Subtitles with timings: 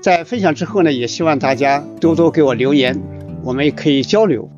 [0.00, 2.96] 在分享之后呢，也希望大家多多给我留言，
[3.42, 4.48] 我们也可以交流。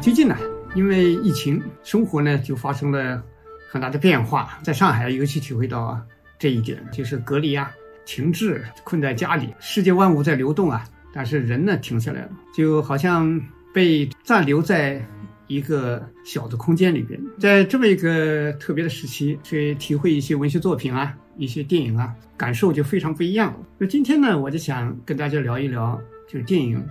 [0.00, 0.36] 最近呢，
[0.74, 3.22] 因为疫情，生活呢就发生了
[3.70, 4.58] 很大的变化。
[4.64, 5.96] 在上海，尤其体会到
[6.40, 7.70] 这一点，就是隔离啊、
[8.04, 13.40] 停滞、困在家里，世界万物在流动啊，但是人呢停下来了，就好像
[13.72, 15.00] 被暂留在。
[15.50, 23.52] 一个小的空间里边，在这么一个特别的时期，去体会一些文学作品啊，一些电影啊，感受就非常不一样。
[23.76, 26.78] 那今天呢，我就想跟大家聊一聊，就是电影《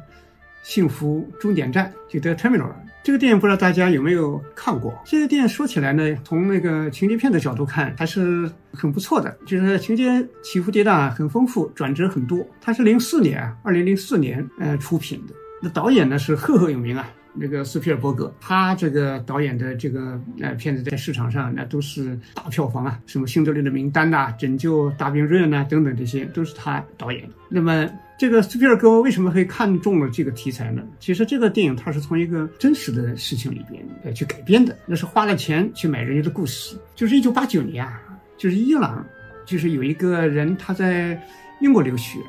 [0.61, 2.63] 幸福终点站》就《The Terminal》
[3.01, 4.93] 这个电影，不知道大家有没有看过？
[5.05, 12.45] 这个电影说起来呢，从那个情节片的角度看，还是很不错的，就是情节起伏跌宕，很丰富，转折很多。
[12.59, 17.09] 它是零四年，二零零四年呃出品的，那导演呢是赫赫有名啊。
[17.39, 27.29] 那个斯皮尔伯格，他这个导演的这个呃片子在市场上那都是大票房啊，什么《辛德勒的名单》呐，《拯救大兵瑞恩》呐等等，这些都是他导演的。
[27.49, 30.83] 那么这个斯皮尔伯格为什么会看中了这个题材呢？
[30.99, 36.77] 其实这个电影它是从一个真实的事情里边呃去改编的，那是花了钱去买人家的故事。
[36.95, 38.01] 就是一九八九年啊，
[38.37, 39.05] 就是伊朗，
[39.45, 41.19] 就是有一个人他在
[41.61, 42.19] 英国留学。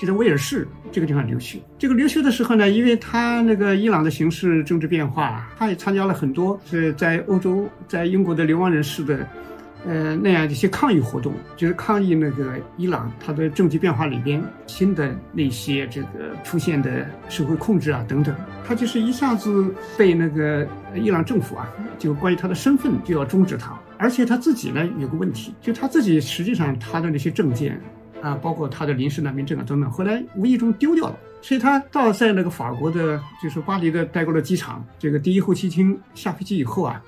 [0.00, 1.58] 就在威尔士这个地方留学。
[1.78, 9.28] 这个留学的时候呢，因为他那个伊朗的形势政治变化，他也参加了很多是在欧洲、在英国的流亡人士的，
[9.84, 18.34] 呃那样一些抗议活动，就是抗议那个伊朗它的政局变化里边新的那些这个出现的社会控制啊等等。
[18.66, 21.68] 他就是一下子被那个伊朗政府啊，
[21.98, 27.78] 就关于他的身份就要终止他，而且他自己呢有个问题，就他自己实际上他的那些证件。
[28.22, 37.02] 啊，包括他的临时难民证啊等等，后来无意中丢掉了，所以他到在那个法国的，就是巴黎的戴高乐机场这个第一候机厅下飞机以后啊，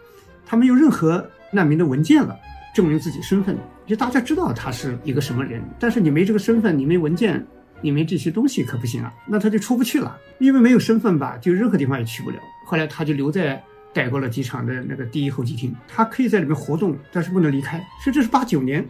[0.47, 2.37] 他没有任何难民的文件了，
[2.75, 3.57] 证明自己身份，
[3.87, 7.45] 就大家知道他是一个什么人，但是你没这个身份，你没文件，
[7.81, 12.37] 你没这些东西可不行啊，那他就出不去了，因为没有身份吧，就任何地方也去不了。
[12.67, 13.63] 后来他就留在
[13.93, 17.77] 戴高乐机场的那个第一候机厅，他可以在里面活动，但是不能离开。
[18.03, 18.87] 所以这是八九年，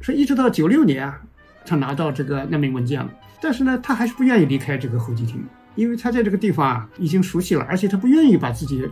[0.00, 1.20] 说一直到九六年啊。
[1.66, 3.10] 他拿到这个难民文件了，
[3.40, 5.44] 但是呢，他还是不愿意离开这个候机厅，
[5.74, 8.88] 因为他在这个地方啊已经熟悉了，而且他不愿意把自己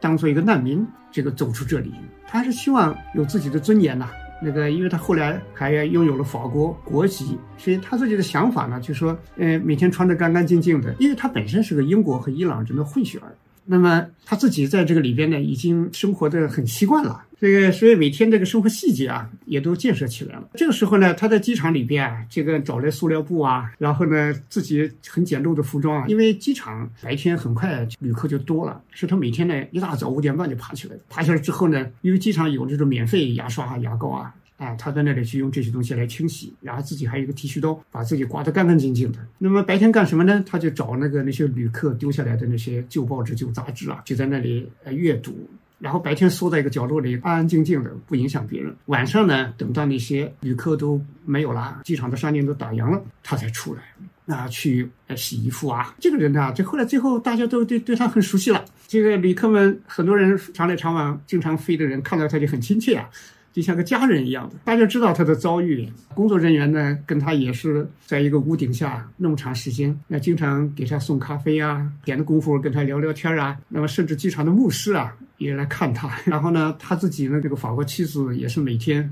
[0.00, 1.92] 当做一个难民，这个走出这里，
[2.26, 4.08] 他还是希望有自己的尊严呐。
[4.42, 13.32] 那个，因为他后来还拥有了法国国籍，所以他自己的想法呢，就说，呃，每天穿得干干净净的，因为他本身是个英国和伊朗人的混血儿。
[13.66, 17.24] 那么他自己在这个里边呢，已经生活的很习惯了。
[17.40, 20.48] 这个所以每天这个生活细节啊，也都建设起来了。
[20.54, 34.34] 这个时候呢，他在机场里边啊，这个找来塑料布啊，然后呢自己很简陋的服装啊，因为机场白天很快旅客就多了，所以他每天呢一大早五点半就爬起来，爬起来之后呢，因为机场有这种免费牙刷啊、牙膏啊。
[34.56, 39.18] 啊，他在那里去用这些东西来清洗，然后自己还有一个剃须刀，把自己刮得干干净净的。
[39.38, 40.44] 那么白天干什么呢？
[40.46, 45.34] 他就找那个那些旅客丢下来的那些旧报纸、旧杂志啊，就在那里呃阅读。
[45.80, 48.74] 然后白天缩在一个角落里，安安静静的，不影响别人。
[48.86, 55.94] 晚上呢，等到那些旅客都没有了，机场的商店都打烊了，他才出来，啊，去呃洗衣服啊。
[56.00, 58.64] 这个人呢，这后来最后大家都对对他很熟悉了。
[58.86, 63.10] 这个旅客们很多人常来常往，经常飞的人看到他就很亲切啊。
[63.54, 65.88] 就像个家人一样的，大家知道他的遭遇。
[66.12, 73.56] 工作人员呢，跟他也是在一个屋顶下那么长时间，那经常给他送咖啡啊，点的功夫跟他聊聊天啊。
[73.68, 76.10] 那么甚至机场的牧师啊也来看他。
[76.24, 79.08] 然后呢，他自己呢这个法国妻子也是每天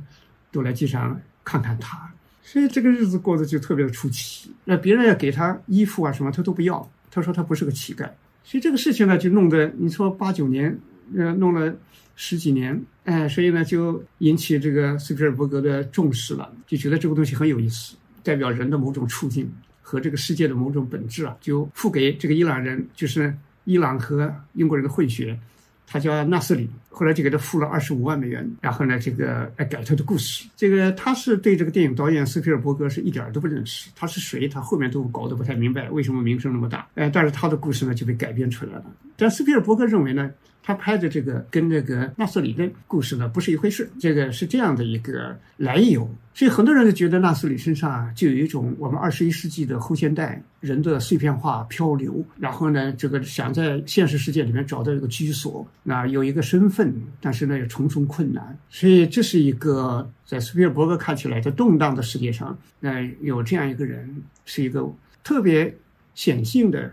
[0.50, 2.10] 都来机场看看他。
[2.42, 4.50] 所以这个日子过得就特别的出奇。
[4.64, 6.90] 那别人要给他衣服啊什么，他都不要。
[7.12, 8.10] 他说他不是个乞丐。
[8.42, 10.76] 所以这个事情呢，就弄得你说八九年。
[11.16, 11.74] 呃，弄了
[12.16, 19.50] 十几年，哎，所以呢，就引起这个斯皮尔伯格的重视了，就觉得这个东西很有意思，代表人的某种处境
[19.80, 25.38] 和这个世界的某种本质啊，就付给这个伊朗人，就是伊朗和英国人的混血。
[25.84, 30.48] 他叫纳斯里，后来就给他付了二十五万美元，然后呢，这个来改他的故事。
[30.56, 34.48] 这个他是对这个电影导演斯皮尔伯格是一点儿都不认识，他是谁？
[34.48, 36.88] 他后面都搞得不太明白，为什么名声那么大？
[36.94, 38.84] 哎，但是他的故事呢就被改编出来了。
[39.18, 40.30] 但斯皮尔伯格认为呢？
[40.62, 64.88] 他拍的这个跟这个纳斯里的故事呢不是一回事，这个是这样的一个来由，所以很多人都觉得纳斯里身上啊就有一种我们二十一世纪的后现代人的碎片化漂流，然后呢，这个想在现实世界里面找到一个居所，那有一个身份，但是呢有重重困难，所以这是一个在斯皮尔伯格看起来在动荡的世界上，那有这样一个人，是一个
[65.24, 65.74] 特别
[66.14, 66.90] 显性的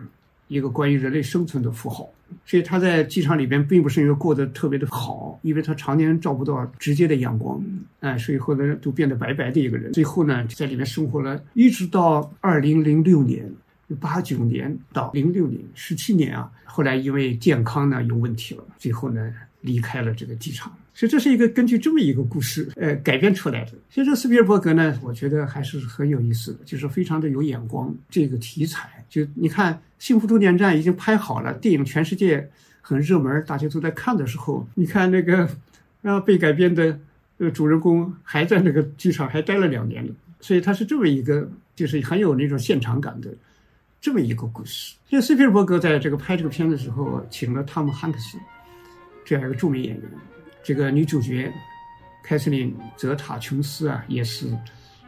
[0.49, 2.09] 一个关于人类生存的符号。
[2.45, 7.59] 所以他在机场里边并不是因为过得特别的好，因为他常年照不到直接的阳光，
[8.01, 9.91] 哎，所以后来都变得白白的一个人。
[9.93, 13.51] 最后呢，在里面生活了一直到二零零六年，
[13.99, 16.51] 八九年到零六年，十七年啊。
[16.65, 20.71] 后来因为健康呢有问题了，最后呢离开了这个机场。
[20.99, 23.71] 所以这是一个根据这么一个故事，呃，改编出来的。
[23.89, 27.95] 所以这斯皮尔伯格呢，我觉得还是很有意思的，就是非常的有眼光。
[28.09, 32.45] 这个题材，就你看《幸福终点站》已经拍好了，电影全世界
[32.81, 35.49] 很热门，大家都在看的时候，你看那个
[36.01, 36.99] 啊被改编的
[37.37, 40.11] 呃主人公还在那个机场还待了两年呢。
[40.41, 43.33] 所以他是这么一个，就是很有那种现场感的
[44.01, 44.97] 这么一个故事。
[45.07, 48.37] 就斯皮尔伯格在这个拍这个片的时候，请了汤姆汉克斯
[49.23, 50.03] 这样一个著名演员。
[50.69, 51.51] 这个女主角
[52.21, 54.55] 凯瑟琳·泽塔琼斯啊，也是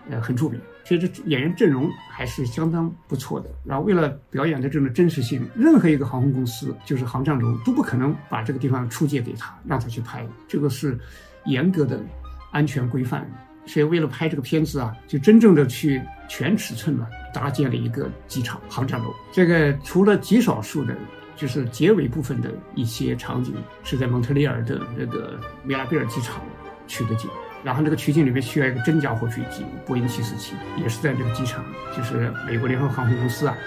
[0.09, 3.47] 呃很著名，所以这演员阵容还是相当不错的。
[3.63, 10.27] 然后为了表演的这种真实性，任何一个航空公司，就是航站楼都不可能把这个地方出借给他，让他去拍。
[10.47, 10.97] 这个是
[11.45, 12.03] 严格的
[12.51, 13.29] 安全规范。
[13.67, 19.13] 所以为了拍这个片子啊，就真正的去全尺寸的搭建了一个机场航站楼。
[19.31, 20.97] 这个除了极少数的。
[21.41, 26.39] 就是结尾部分的一些场景是在蒙特利尔的那个米拉贝尔机场
[26.87, 27.27] 取的景，
[27.63, 31.65] 然后那个取景里面需要一个真家伙飞机，波音七四七，也是在这个机场，
[31.97, 33.57] 就是美国联合航空公司啊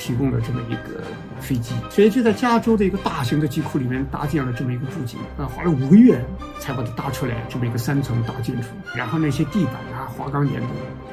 [0.00, 1.04] 提供了这么一个
[1.40, 6.18] 飞机，所以就在加州的一个大型的机库里面搭建了这么一个布景啊，花了五个月
[6.58, 10.66] 才把它搭出来，这么一个三层大建筑，然后那些地板啊、花岗岩的。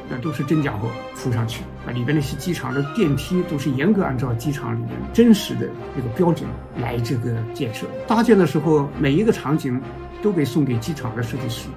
[0.09, 1.91] 那都是真家伙铺上去啊！
[1.91, 5.67] 里边那些机场的电梯都是严格按照机场里面真实的
[5.97, 6.49] 那个标准
[6.79, 7.85] 来这个建设。
[8.07, 9.81] 搭建的时候，每一个场景
[10.21, 11.67] 都被送给机场的设计师、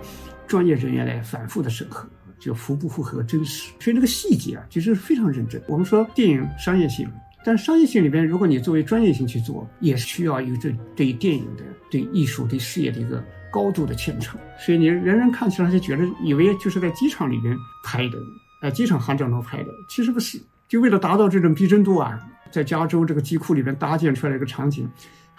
[0.47, 2.09] 专业人员来反复的审核，
[2.41, 3.71] 就符不符合真实。
[3.79, 5.63] 所以那个细节啊，其实非常认真。
[5.69, 7.09] 我们说电影商业性，
[7.45, 13.23] 但商业性里边，如果你作为专业性去做，也需要有这对电影的、对艺术、对事业的一个。
[13.53, 17.53] 高度的虔诚，所以你人人看起来就觉得以为就是在机场里面
[17.85, 18.17] 拍的，
[18.63, 20.41] 呃，机场航站楼拍的，其实不是。
[20.69, 22.17] 就为了达到这种逼真度啊，
[22.53, 24.89] 在加州这个机库里面搭建出来一个场景，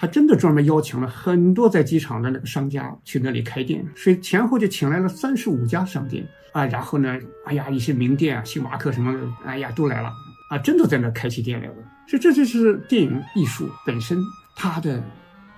[0.01, 6.65] 他真的专门邀请了很多在机场的那个商家去那里开店，所以前后就请来了三十五家商店啊。
[6.65, 7.15] 然后呢，
[7.45, 10.11] 哎呀，一些名店啊，星巴克什么的，哎呀，都来了
[10.49, 11.75] 啊，真的在那开起店来了。
[12.07, 14.17] 所以这就是电影艺术本身
[14.55, 15.03] 它的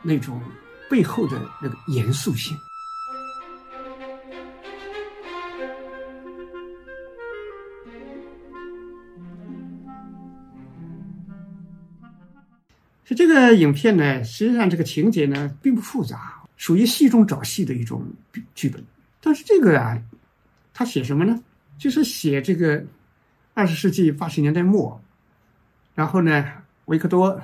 [0.01, 0.41] 那种。
[0.89, 2.55] 背后的那个严肃性，
[13.05, 18.05] 是这个影片呢，实际上这个情节呢并不复杂，属于戏中找戏的一种
[18.55, 18.83] 剧本。
[19.21, 20.01] 但是这个啊，
[20.73, 21.41] 他写什么呢？
[21.77, 22.83] 就是写这个
[23.53, 25.01] 二十世纪八十年代末，
[25.95, 26.45] 然后呢，
[26.85, 27.41] 维克多。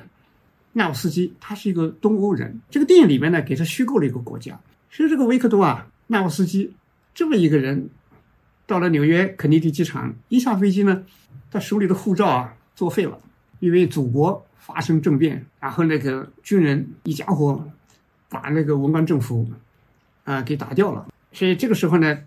[0.71, 4.57] 纳沃斯基他是一个东欧人，这个电影里面呢给他虚构了一个国家。
[4.91, 6.71] 其实这个维克多啊，纳沃斯基
[7.13, 7.89] 这么一个人，
[8.67, 11.03] 到了纽约肯尼迪机场，一下飞机呢，
[11.49, 13.19] 他手里的护照啊作废了，
[13.59, 17.67] 因为祖国发生政变，然后那个军人一家伙
[18.29, 19.49] 把那个文官政府
[20.25, 21.07] 啊给打掉了。
[21.31, 22.19] 所以这个时候呢，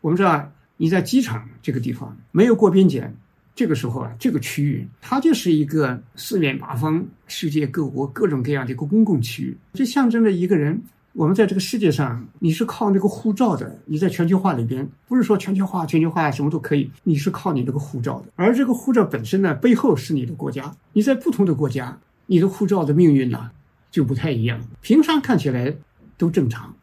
[0.00, 3.12] 我们知道你在机场这个地方没有过边检。
[3.56, 10.80] 这个时候啊，这个区域它就是一个四面八方、世界各国各种各样的一个公共区域，这象征着一个人。
[11.12, 13.80] 我们在这个世界上，你是靠那个护照的。
[13.86, 18.32] 你在全球化里边，不是说全球化、全球化什么都可以，你是靠你这个护照的。
[18.36, 20.74] 而这个护照本身呢，背后是你的国家。
[20.92, 23.50] 你在不同的国家，你的护照的命运呢
[23.90, 24.60] 就不太一样。
[24.80, 25.74] 平常看起来
[26.16, 26.74] 都正常，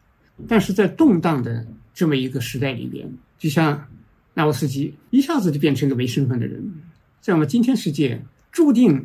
[0.46, 3.86] 但是在动荡的这么一个时代里边，就像。
[4.38, 6.62] 纳沃斯基一下子就变成一个没身份的人，
[7.22, 9.02] 在我们今天世界，注定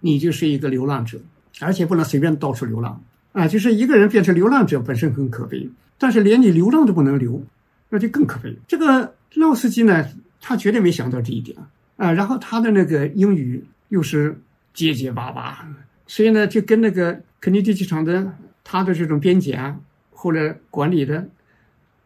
[0.00, 1.20] 你就是一个流浪者，
[1.60, 2.98] 而且不能随便到处流浪。
[3.34, 7.44] 啊，就是一个人变成流浪者本身很可悲，但是连你流浪都不能留，
[7.88, 8.56] 那就更可悲。
[8.68, 10.08] 这个老司机呢，
[10.40, 11.58] 他绝对没想到这一点
[11.96, 12.12] 啊。
[12.12, 14.40] 然后他的那个英语又是
[14.72, 15.68] 结结巴巴，
[16.06, 19.76] 所以呢，就跟那个肯尼迪机场的他的这种边检啊
[20.12, 21.28] 或者管理的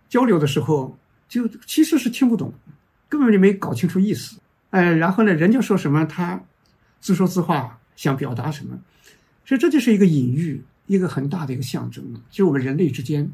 [0.09, 2.55] 交流的时候，就其实是听不懂，
[3.07, 4.39] 根本就没搞清楚意思。
[4.71, 6.43] 哎，然后呢，人家说什么，他
[7.01, 8.79] 自说自话，想表达什么，
[9.45, 10.63] 所以这就是一个隐喻。
[10.89, 13.31] 一个很大的一个象征，就是我们人类之间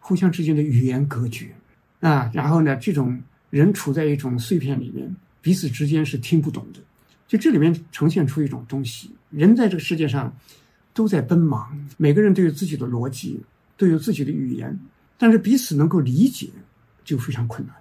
[0.00, 1.54] 互相之间的语言隔绝
[2.00, 6.80] 啊，然后呢，这种人处在一种碎片里面，彼此之间是听不懂的。
[7.28, 10.34] 就这里面呈现出一种东西：人在这个世界上
[10.94, 13.40] 都在奔忙，每个人都有自己的逻辑，
[13.76, 14.76] 都有自己的语言，
[15.18, 16.48] 但是彼此能够理解
[17.04, 17.76] 就非常困难。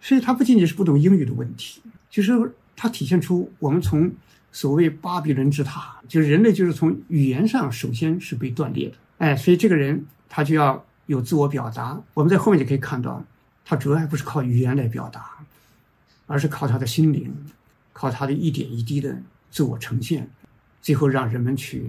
[0.00, 1.80] 所以，它不仅仅是不懂英语的问题，
[2.10, 2.32] 就是
[2.74, 4.12] 它体现出我们从。
[4.52, 12.00] 所谓巴比伦之塔，就是人类就是从语言上首先是被断裂的，哎，所以这个人他就要有自我表达。
[12.14, 13.24] 我们在后面就可以看到，
[13.64, 15.30] 他主要还不是靠语言来表达，
[16.26, 17.32] 而是靠他的心灵，
[17.92, 19.16] 靠他的一点一滴的
[19.52, 20.28] 自我呈现，
[20.82, 21.88] 最后让人们去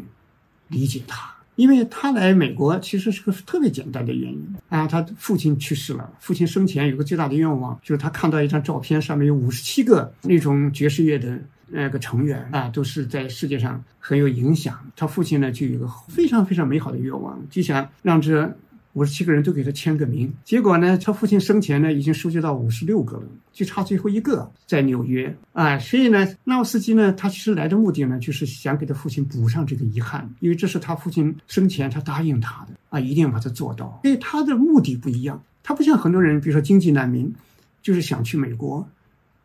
[0.68, 1.34] 理解他。
[1.56, 11.40] 因为他来美国其实是个特别简单的原因啊，他父亲去世了，父亲生前有个最大的愿望，就是他看到一张照片，上面有五十七个那种爵士乐的。
[11.72, 14.78] 那个成员啊，都是在世界上很有影响。
[14.96, 18.54] 他父亲呢，就有一个非常非常美好的愿望，就想让这
[18.94, 20.34] 五十七个人都给他签个名。
[20.44, 23.24] 结果呢，他父亲生前呢，已经收集到五十六个了，
[23.54, 25.80] 就差最后一个在纽约啊。
[25.80, 34.02] 所以呢，纳沃斯基呢，他其实来的目的呢，就是想给他父亲补上这个遗憾，因为这是他父亲生前他答应他的啊，一定要把它做到。
[34.04, 37.34] 所以他的目的不一样，他不像很多人，比如说经济难民，
[37.82, 38.86] 就是想去美国。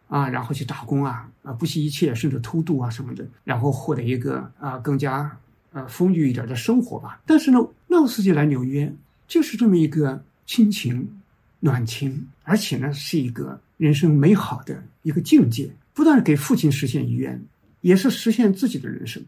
[0.09, 5.37] 啊，然后去打工啊，啊，不惜一切，甚至偷渡啊什么的，然后获得一个啊更加
[5.73, 7.21] 呃丰裕一点的生活吧。
[7.27, 7.59] 但是呢，
[7.89, 8.93] 纳斯基来纽约
[9.27, 11.09] 就是这么一个亲情、
[11.59, 17.43] 暖情，而且呢是一个人生美好的一个境界，不但给父亲实现遗愿，
[17.81, 19.21] 也是实现自己的人生。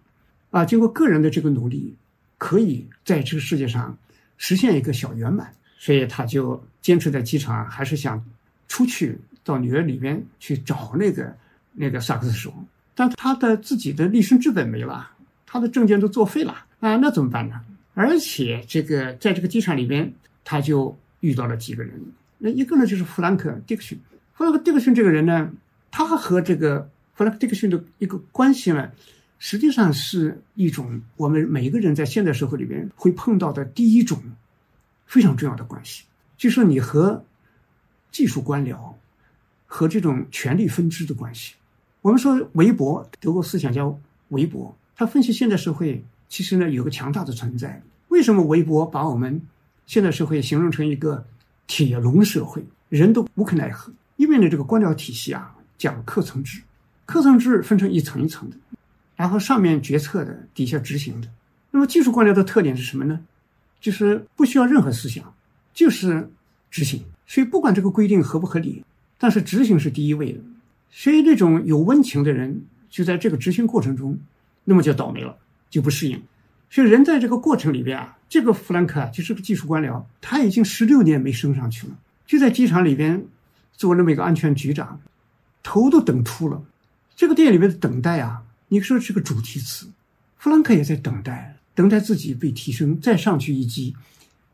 [0.50, 1.96] 啊，经过个人的这个努力，
[2.38, 3.98] 可以在这个世界上
[4.36, 8.24] 实现一个小圆满，所以他就坚持在机场，还是想
[8.68, 9.18] 出去。
[9.48, 11.34] 到纽约里边去找那个
[11.72, 12.52] 那个萨克斯手，
[12.94, 15.10] 但他的自己的立身之本没了，
[15.46, 17.58] 他的证件都作废了啊，那怎么办呢？
[17.94, 20.12] 而且这个在这个机场里边，
[20.44, 22.00] 他就遇到了几个人，
[22.36, 23.98] 那一个呢就是弗兰克·迪克逊。
[24.34, 25.50] 弗兰克·迪克逊这个人呢，
[25.90, 28.90] 他和这个弗兰克·迪克逊的一个关系呢，
[29.38, 34.22] 实际上是一种我们每一个人在现代社会里边会碰到的第一种
[35.06, 36.04] 非常重要的关系，
[36.36, 37.24] 就是你和
[38.12, 38.94] 技术官僚。
[39.70, 41.54] 和这种权力分支的关系，
[42.00, 43.84] 我们说韦伯，德国思想家
[44.30, 47.80] 韦伯，他分析现代社会其实呢有个强大的存在。
[48.08, 49.40] 为什么韦伯把我们
[49.86, 51.22] 现代社会形容成一个
[51.66, 53.92] 铁笼社会，人都无可奈何？
[54.16, 56.62] 因为呢这个官僚体系啊讲课层制，
[57.04, 58.56] 课层制分成一层一层的，
[59.16, 61.28] 然后上面决策的，底下执行的。
[61.70, 63.20] 那么技术官僚的特点是什么呢？
[63.82, 65.34] 就是不需要任何思想，
[65.74, 66.30] 就是
[66.70, 67.04] 执行。
[67.26, 68.82] 所以不管这个规定合不合理。
[69.18, 70.38] 但是执行是第一位的，
[70.90, 74.18] 所以这种有温情的人就在这个执行过程中，
[74.64, 75.36] 那么就倒霉了，
[75.68, 76.22] 就不适应。
[76.70, 83.24] 所以人在这个过程里边啊，这个弗兰克啊就是个技术官僚，他已经十六年没升上去了，就在机场里边
[83.72, 85.00] 做那么一个安全局长，
[85.62, 86.62] 头都等秃了。
[87.16, 89.88] 这个店里面的等待啊，你说是个主题词，
[90.36, 93.96] 弗兰克也在等待，等待自己被提升，再上去一级，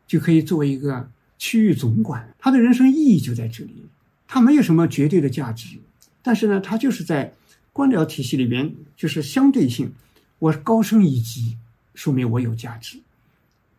[0.06, 2.33] 就可以作为一个区域总管。
[2.38, 3.85] 他的人生意义就在这里。
[4.26, 5.78] 他没有什么绝对的价值，
[6.23, 7.33] 但是呢，他就是在
[7.73, 9.93] 官僚体系里边，就是相对性，
[10.38, 11.57] 我高升一级，
[11.95, 12.99] 说明我有价值，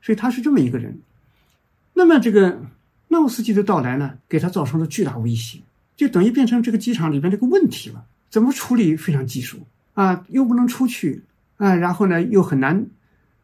[0.02, 1.00] 所以他是这么一个人。
[1.94, 2.62] 那么这个
[3.08, 5.60] 纳沃斯基的到来呢，给他造成了巨大威胁，
[5.96, 8.06] 就等于变成这个机场里边这个问题了。
[8.30, 9.58] 怎么处理非常棘手
[9.94, 11.24] 啊，又不能出去
[11.56, 12.88] 啊，然后呢又很难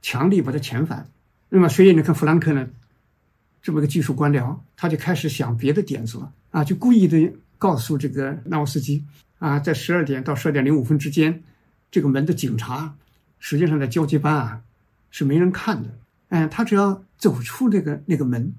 [0.02, 1.08] 强力把他遣返。
[1.48, 2.68] 那么所以你看弗兰克呢，
[3.62, 6.32] 这么个技术官僚，他就开始想别的点子了。
[6.52, 9.04] 啊，就故意的告诉这个纳沃斯基
[9.40, 11.44] 啊，在十二点到十二点零五分之间，
[11.90, 12.94] 这个门的警察
[13.40, 14.62] 实际上在交接班啊
[15.10, 15.90] 是没人看的。
[16.30, 18.54] 哎，他只要走出那个那个门，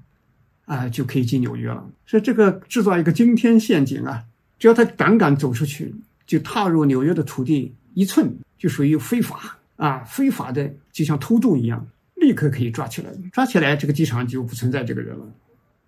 [0.66, 1.84] 啊，就可以进纽约了。
[2.06, 4.24] 所以这个制造一个惊天陷阱啊，
[4.58, 5.94] 只要他胆敢走出去，
[6.26, 11.86] 就踏入纽约的土地一寸，就属于非法啊，非法的就像偷渡一样，
[12.22, 13.10] 立刻可以抓起来。
[13.32, 15.26] 抓起来，这个机场就不存在这个人了，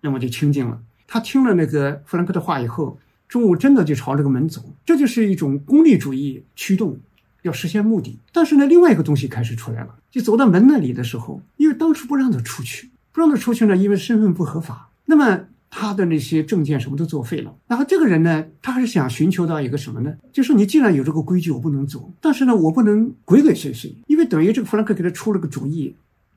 [0.01, 0.79] 那么就清静了。
[1.07, 4.61] 他听了那个弗兰克的话以后，中午真的就朝这个门走。
[4.85, 6.99] 这就是一种功利主义驱动
[7.41, 8.19] 要实现目的。
[8.31, 17.53] 但是呢，另外一个东西开始出来了，就走到门那里的时候，因为当初不让他出去，不让他出去呢，因为身份不合法，那么他的那些证件什么都作废了。
[17.67, 20.15] 然后这个人呢，他还是想寻求到一个什么呢？
[20.31, 25.95] 就是你既然有这个规矩，我不能走，但是呢，我不能鬼鬼祟祟，因为等于这个弗兰克给他出了个主意，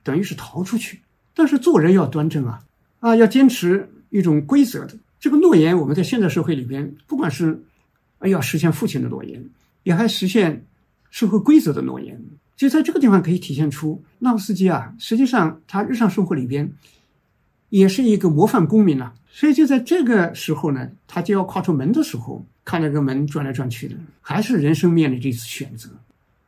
[0.09, 1.03] 等于是逃出去。
[1.35, 2.65] 但是做人要端正啊，
[3.01, 5.77] 啊，要坚持一种规则的这个诺言。
[5.77, 7.63] 我们在现代社会里边，不管是
[8.23, 9.45] 要实现父亲的诺言，
[9.83, 10.65] 也还实现
[11.11, 12.19] 社会规则的诺言。
[12.57, 16.73] 就在这个地方可以体现出纳夫斯基啊，实际上他日常生活里边
[17.69, 19.13] 也是一个模范公民啊。
[19.31, 25.91] 所以就在这个时候呢，他就要跨出门的时候，看那个门转来转去的，还是人生面临这次选择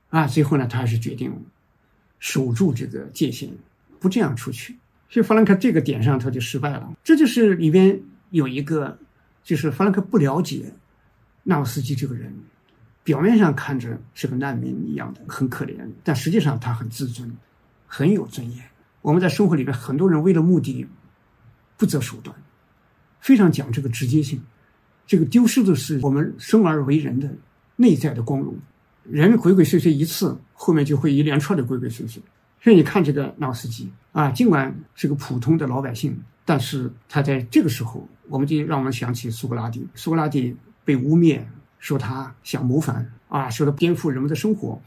[0.09, 0.27] 啊。
[0.27, 1.37] 最后呢，他还是决定了
[2.21, 3.51] 守住这个界限。
[3.99, 4.79] 不这样出去，
[5.11, 6.91] 所以弗兰克这个点上他就失败了。
[7.05, 8.01] 这就是里边
[8.31, 8.99] 有一个，
[9.45, 10.73] 就是弗兰克不了解
[11.43, 12.33] 纳沃斯基这个人，
[13.05, 17.31] 表面上看着是个难民一样的，很可怜，但实际上他很自尊，
[17.87, 18.65] 很有尊严。
[19.03, 20.87] 我们在生活里边，很多人为了目的
[21.77, 22.35] 不择手段，
[23.21, 24.41] 非常讲这个直接性，
[25.07, 27.31] 这个丢失的是我们生而为人的
[27.77, 28.57] 内在的光荣。
[29.05, 32.19] 人鬼鬼祟祟一次，后面就会一连串的鬼鬼祟祟。
[32.61, 39.87] 所以你看这个纳斯基啊，尽管是个普通的老百姓，但是他在这个时候，我们就让我们想起苏格拉底。
[39.95, 40.55] 苏格拉底
[40.85, 41.41] 被污蔑
[41.79, 44.81] 说他想谋反啊，说他颠覆人们的生活，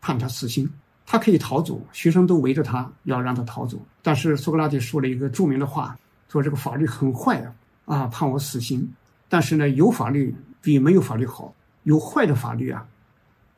[0.00, 0.68] 判他死刑。
[1.06, 3.80] 他可以逃走，学生都围着他要让他逃走。
[4.00, 5.98] 但是苏格拉底说了一个著名的话，
[6.28, 8.88] 说这个法律很坏啊，啊判我死刑。
[9.28, 12.86] 但是呢，有法律比没有法律好，有坏的法律啊，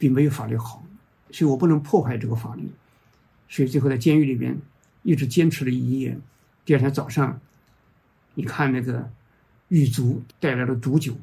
[0.03, 0.85] 比没有法律好，
[1.31, 2.69] 所以我不能破坏这个法律。
[3.49, 4.59] 所以最后在监狱里边
[5.05, 6.19] 一直坚持了一夜。
[6.65, 7.41] 第二天早上，
[8.35, 9.09] 你看那个
[9.69, 11.15] 狱卒带来了毒酒，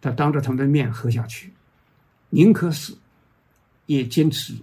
[0.00, 1.52] 他当着他们的面喝下去，
[2.30, 2.96] 宁可死，
[3.84, 4.54] 也坚持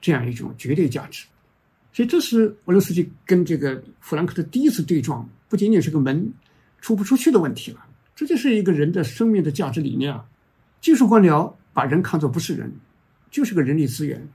[0.00, 1.26] 这样一种绝对价值。
[1.92, 6.32] 所以这是俄罗斯基跟这个弗兰克的第一次对撞，不仅仅是个门
[6.80, 10.24] 出不出去的问题了，这就是一个人的生命的价值理念啊。
[10.80, 12.72] 技术官僚把人看作不是人，
[13.30, 14.26] 就是个人力资源，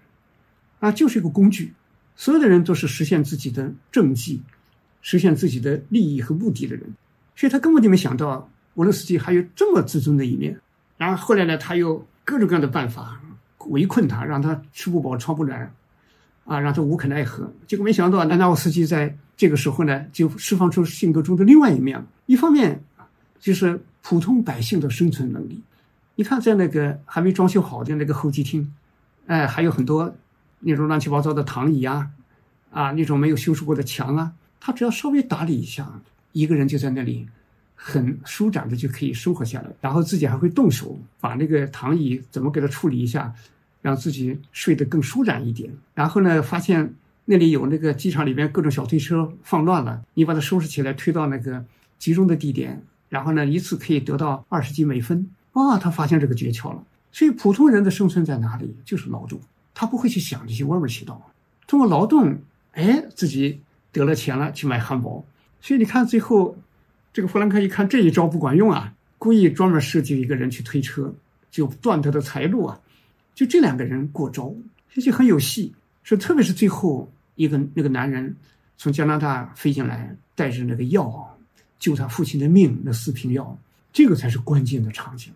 [0.80, 1.74] 啊，就是一个工具。
[2.16, 4.44] 所有的人都是实现自己的政绩、
[5.02, 6.94] 实现自己的利益和目的的人，
[7.36, 10.56] 所以他根本就没想到沃伦斯基还有这么自尊的一面。
[10.98, 13.20] 然后后来呢，他又各种各样的办法
[13.70, 15.74] 围困他，让他吃不饱穿不暖，
[16.46, 17.52] 啊，让他无可奈何。
[17.66, 22.06] 结果没想到，南纳沃斯基在这个时候呢，就释放出性格中的另外一面。
[22.28, 22.84] 一方面
[23.40, 25.60] 就是普通百姓的生存能力。
[26.22, 28.72] 你看，在那个还没装修好的那个候机厅，
[29.26, 30.16] 哎，还有很多。
[30.60, 32.12] 那种乱七八糟的躺椅啊，
[32.70, 36.00] 啊，那种没有修饰过的墙啊，他只要稍微打理一下，
[36.34, 37.28] 一个人就在那里
[37.74, 39.72] 很舒展的就可以生活下来。
[39.82, 43.34] 然后自己还会动手把那个躺椅怎么给他处理一下，
[43.82, 45.76] 让自己睡得更舒展一点。
[45.96, 46.94] 然后呢，发现
[47.26, 51.66] 那里有那个机场里边各种小推车放乱了，你把它收拾起来推到那个
[51.98, 55.28] 集中的地点，然后呢，一次可以得到二十几美分。
[55.54, 56.84] 啊，他发现这个诀窍了。
[57.12, 58.76] 所以普通人的生存在哪里？
[58.86, 59.40] 就是劳动。
[59.74, 61.32] 他不会去想这些歪门邪道，
[61.66, 62.38] 通过劳动，
[62.74, 63.62] 哎，自己
[63.92, 65.26] 得了钱了，去买汉堡。
[65.62, 66.58] 所以你看，最后
[67.14, 71.14] 这个弗兰克一看这一招不管用啊，故意专门设计一个人去推车，
[71.50, 72.80] 就断他的财路啊。
[73.34, 74.54] 就这两个人过招，
[74.94, 75.74] 这就很有戏。
[76.04, 78.36] 说特别是最后一个那个男人
[78.78, 81.38] 从加拿大飞进来，带着那个药
[81.80, 83.58] 救他父亲的命，那四瓶药，
[83.92, 85.32] 这个才是关键的场景。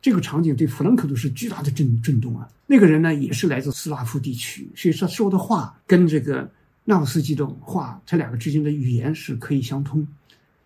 [0.00, 2.48] 这个场景对弗兰克都是巨大的震震动啊！
[2.66, 6.48] 那个人呢，也是来自斯拉夫地区，所以他说的话跟这个
[6.84, 10.06] 纳夫斯基的话，他两个之间的语言是可以相通，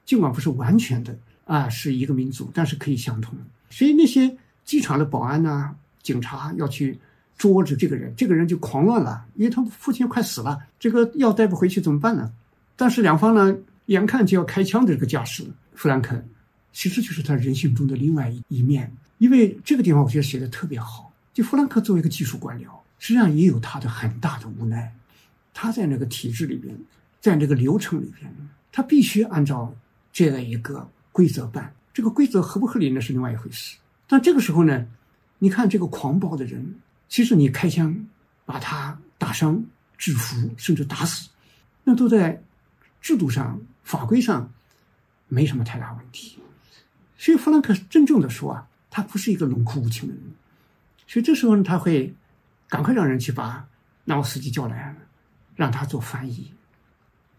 [0.04, 3.34] 尽管不是完全的啊，是一个民族，但是可以相通。
[3.70, 6.98] 所以那些机场的保安呐、警察要去
[7.38, 12.30] 捉着这个人，这个人就狂乱了，因为他父亲快死了，这个药带不回去怎么办呢？
[12.76, 15.42] 但是两方呢，眼看就要开枪的这个架势，
[15.74, 16.22] 弗兰克
[16.72, 18.92] 其实就是他人性中的另外一一面。
[19.18, 22.66] 因为这个地方我觉得写的特别好，就弗兰克作为一个技术官僚，
[22.98, 24.92] 实际上也有他的很大的无奈。
[25.54, 26.76] 他在那个体制里边，
[27.20, 28.34] 在那个流程里边，
[28.72, 29.72] 他必须按照
[30.12, 31.72] 这样一个规则办。
[31.94, 33.76] 这个规则合不合理那是另外一回事。
[34.08, 34.86] 但这个时候呢，
[35.38, 36.74] 你看这个狂暴的人，
[37.08, 38.06] 其实你开枪
[38.44, 39.62] 把他打伤、
[39.98, 41.28] 制服甚至打死，
[41.84, 42.42] 那都在
[43.00, 44.50] 制度上、法规上
[45.28, 46.38] 没什么太大问题。
[47.22, 48.66] 所以弗兰克真正的说啊。
[48.94, 50.22] 他不是一个冷酷无情的人，
[51.06, 52.14] 所以这时候呢，他会
[52.68, 53.66] 赶快让人去把
[54.04, 54.94] 纳沃斯基叫来，
[55.56, 56.52] 让他做翻译，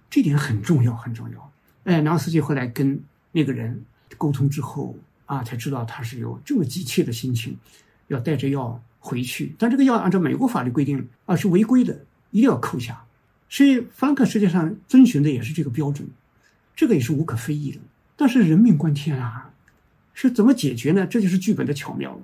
[0.10, 1.52] 这点很重要，很重要。
[1.84, 3.00] 哎，纳沃斯基后来跟
[3.32, 3.86] 那个人
[4.17, 7.56] 沟通之后啊，才知道他是有这么急切的心情，
[8.08, 9.54] 要带着药回去。
[9.60, 13.06] 但这个药按照美国法律规定啊是违规的，一定要扣下。
[13.48, 16.10] 所以弗兰克实际上遵循的也是这个标准，
[16.76, 17.80] 这个也是无可非议的。
[18.15, 19.52] 但是人命关天啊，
[20.13, 21.06] 是怎么解决呢？
[21.08, 22.21] 这就是剧本的巧妙了。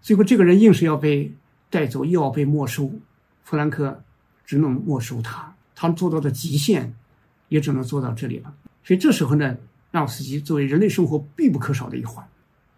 [0.00, 1.34] 最后这个人硬是要被
[1.70, 2.92] 带走，又要被没收，
[3.42, 4.02] 弗兰克
[4.44, 5.54] 只能没收他。
[5.74, 6.94] 他做到的极限，
[7.48, 8.54] 也只能做到这里了。
[8.84, 9.56] 所以这时候呢，
[9.90, 12.26] 纳斯基作为人类生活必不可少的一环，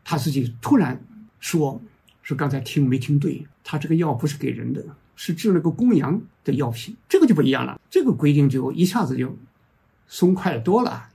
[0.03, 1.01] 他自己突然
[1.39, 1.81] 说
[2.23, 3.47] ：“说刚才听没听对？
[3.63, 6.97] 他这个药不是给人的，是治那个公羊的药品。
[7.09, 9.37] 这个就不一样了，这个规定就一下子就
[10.07, 11.11] 松快多了，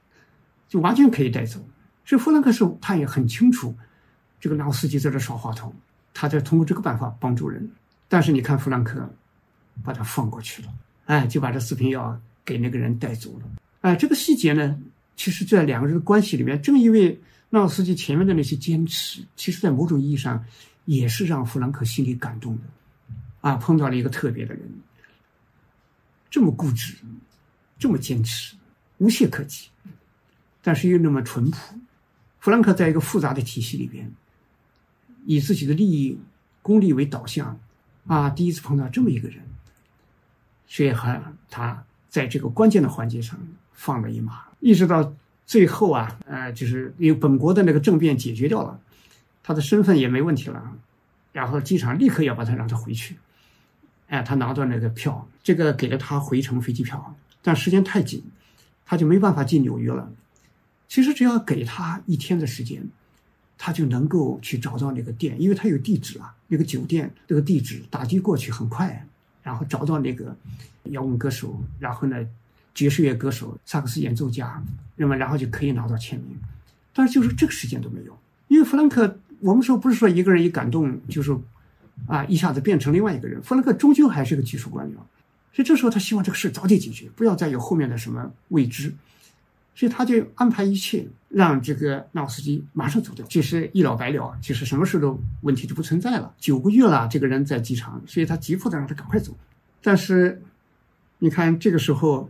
[0.69, 1.59] 就完全可以带走。
[2.05, 3.75] 所以弗兰克是他也很清楚，
[4.39, 5.73] 这个纳斯基在这耍滑头，
[6.13, 7.69] 他在通过这个办法帮助人。
[8.07, 9.09] 但是你看弗兰克
[9.83, 10.73] 把他放过去了，
[11.05, 13.45] 哎，就把这四瓶药给那个人带走了。”
[13.81, 14.79] 哎，这个细节呢，
[15.15, 20.43] 其实，在两个人的关系里面，正因为纳斯基前面的那些坚持，其实，在某种意义上，
[20.85, 22.61] 也是让弗兰克心里感动的。
[23.41, 24.69] 啊，碰到了一个特别的人，
[26.29, 26.95] 这么固执，
[27.77, 28.55] 这么坚持，
[28.99, 29.67] 无懈可击，
[30.61, 31.57] 但是又那么淳朴。
[32.43, 34.11] 弗兰克在一个复杂的体系里边，
[35.25, 36.19] 以自己的利益、
[36.61, 37.57] 功利为导向，
[38.05, 39.41] 啊，第一次碰到这么一个人，
[40.67, 43.39] 所以还他在这个关键的环节上。
[43.71, 45.13] 放了一马，一直到
[45.45, 48.77] 最后啊，呃，就是因为本国的那个政变解决掉了，
[49.41, 50.77] 他的身份也没问题了，
[51.31, 53.17] 然后机场立刻要把他让他回去，
[54.07, 58.21] 哎，他拿到那个票，这个给了他回程飞机票，但时间太紧，
[58.85, 60.11] 他就没办法进纽约了。
[60.87, 62.83] 其实只要给他一天的时间，
[63.57, 69.05] 他就能够去找到那个店，因为他有地址啊，那个酒店那个地址打的过去很快，
[69.41, 70.35] 然后找到那个
[70.85, 72.25] 摇滚歌手，然后呢。
[72.75, 74.59] 爵士乐歌手、萨克斯演奏家，
[74.95, 76.35] 那么然后就可以拿到签名，
[76.91, 81.37] 但是就是这个时间都没有，因为弗兰克，我们说不是说一个人一感动就是，
[82.07, 84.95] 啊一下子变成另外一个人，弗兰克终究还是个技术官僚，
[85.53, 88.91] 所以这时候他希望这个事早点解决，不要再有后面的什么未知，
[89.75, 96.33] 所以他就安排一切让这个纳斯基马上走掉，其实一了百了，其实什么事都问题就不存在了。
[96.37, 99.35] 九个月了，这个人在机场，所以他急迫的让他赶快走，
[99.81, 100.41] 但是
[101.19, 102.29] 你看这个时候。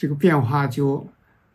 [0.00, 1.08] 这个变化就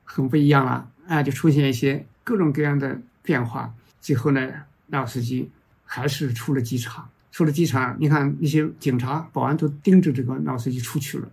[0.03, 3.73] 很不一样了，啊，就出现一些各种各样的变化。
[4.01, 4.51] 最后呢，
[4.87, 5.49] 纳斯基
[5.85, 7.09] 还是出了机场。
[7.31, 11.31] 出了机场，你看那些警察、保安都盯着这个纳斯基出去了。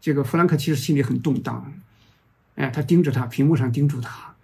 [0.00, 1.72] 这个弗兰克其实心里很动荡，
[2.58, 4.34] 哎，他盯着他，屏幕上盯住他，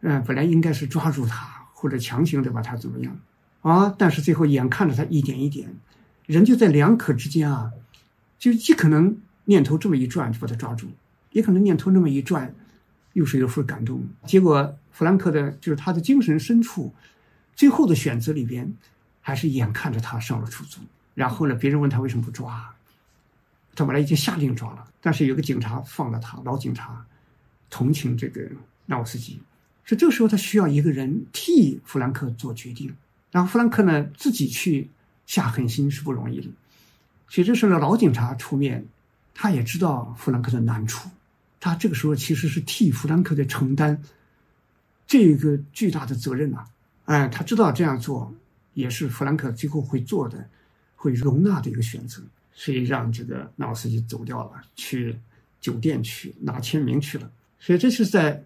[0.00, 3.18] 嗯，本来应该是抓住他或者强行的把他怎么样
[3.62, 5.68] 啊，但是最后眼看着他一点一点，
[6.26, 7.72] 人就在两可之间啊，
[8.38, 10.88] 就既可能念头这么一转就把他抓住。
[11.32, 12.52] 也可能念头那么一转，
[13.12, 14.02] 又是一份感动。
[14.26, 16.92] 结果弗兰克的，就是他的精神深处，
[17.54, 18.74] 最后的选择里边，
[19.20, 20.80] 还是眼看着他上了出租。
[21.14, 22.74] 然后呢，别人问他为什么不抓，
[23.76, 27.06] 他本来已经下令抓了，但是有个警察放了他，老警察
[27.70, 28.46] 同情这个
[28.84, 29.40] 纳沃斯基，
[29.86, 32.92] 所以这个时候他需要一个人替弗兰克做决定。
[33.30, 34.90] 然后弗兰克呢自己去
[35.24, 36.48] 下狠心是不容易的，
[37.28, 38.84] 所以这时候老警察出面，
[39.32, 41.08] 他也知道弗兰克的难处。
[41.60, 44.02] 他这个时候其实是替弗兰克在承担
[45.06, 46.64] 这个巨大的责任呐，
[47.04, 48.34] 哎，他知道这样做
[48.74, 50.48] 也是弗兰克最后会做的、
[50.96, 55.16] 会容纳的一个选择，所以让这个纳斯基走掉了，去
[55.60, 57.30] 酒店去拿签名去了。
[57.60, 58.42] 所以这是在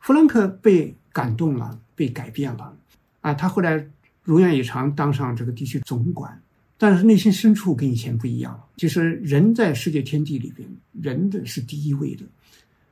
[0.00, 2.76] 弗兰克被感动了、被改变了，
[3.20, 3.86] 啊，他后来
[4.24, 6.42] 如愿以偿当上这个地区总管。
[6.78, 12.24] 但是内心深处跟以前不一样了，就是人在世界天地里边，人的是第一位的，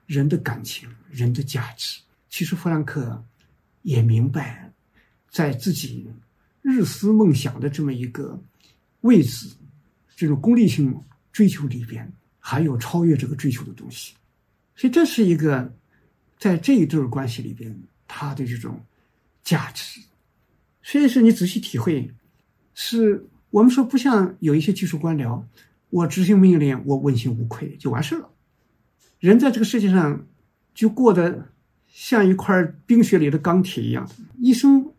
[0.04, 1.98] 人的感情、人的价值。
[2.28, 3.24] 其实弗兰克
[3.80, 4.70] 也明白，
[5.30, 6.06] 在自己
[6.60, 8.38] 日思梦想的这么一个
[9.00, 9.48] 位置，
[10.14, 10.94] 这种功利性
[11.32, 14.12] 追求里边，还有超越这个追求的东西。
[14.78, 15.74] 所以这是一个
[16.38, 18.82] 在这一对关系里边他的这种
[19.42, 20.00] 价值。
[20.82, 22.10] 所以是你仔细体会，
[22.72, 23.26] 是。
[23.50, 25.42] 我们说不像有一些技术官僚，
[25.88, 28.28] 我执行命令，我问心无愧就完事了。
[29.20, 30.26] 人在这个世界上，
[30.74, 31.48] 就过得
[31.86, 34.92] 像一块冰雪里的钢铁一样，一生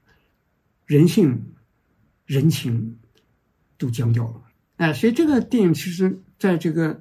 [0.88, 1.54] 人性、
[2.26, 2.98] 人情
[3.78, 4.42] 都僵掉了。
[4.78, 6.96] 哎，所以这个电影其实在这个《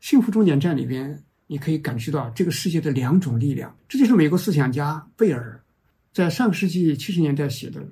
[0.00, 3.76] 幸福终点站》里边，你可以感受到这个世界的两种力量。
[3.86, 5.62] 这就是美国思想家贝尔
[6.10, 7.86] 在上世纪七十年代写的。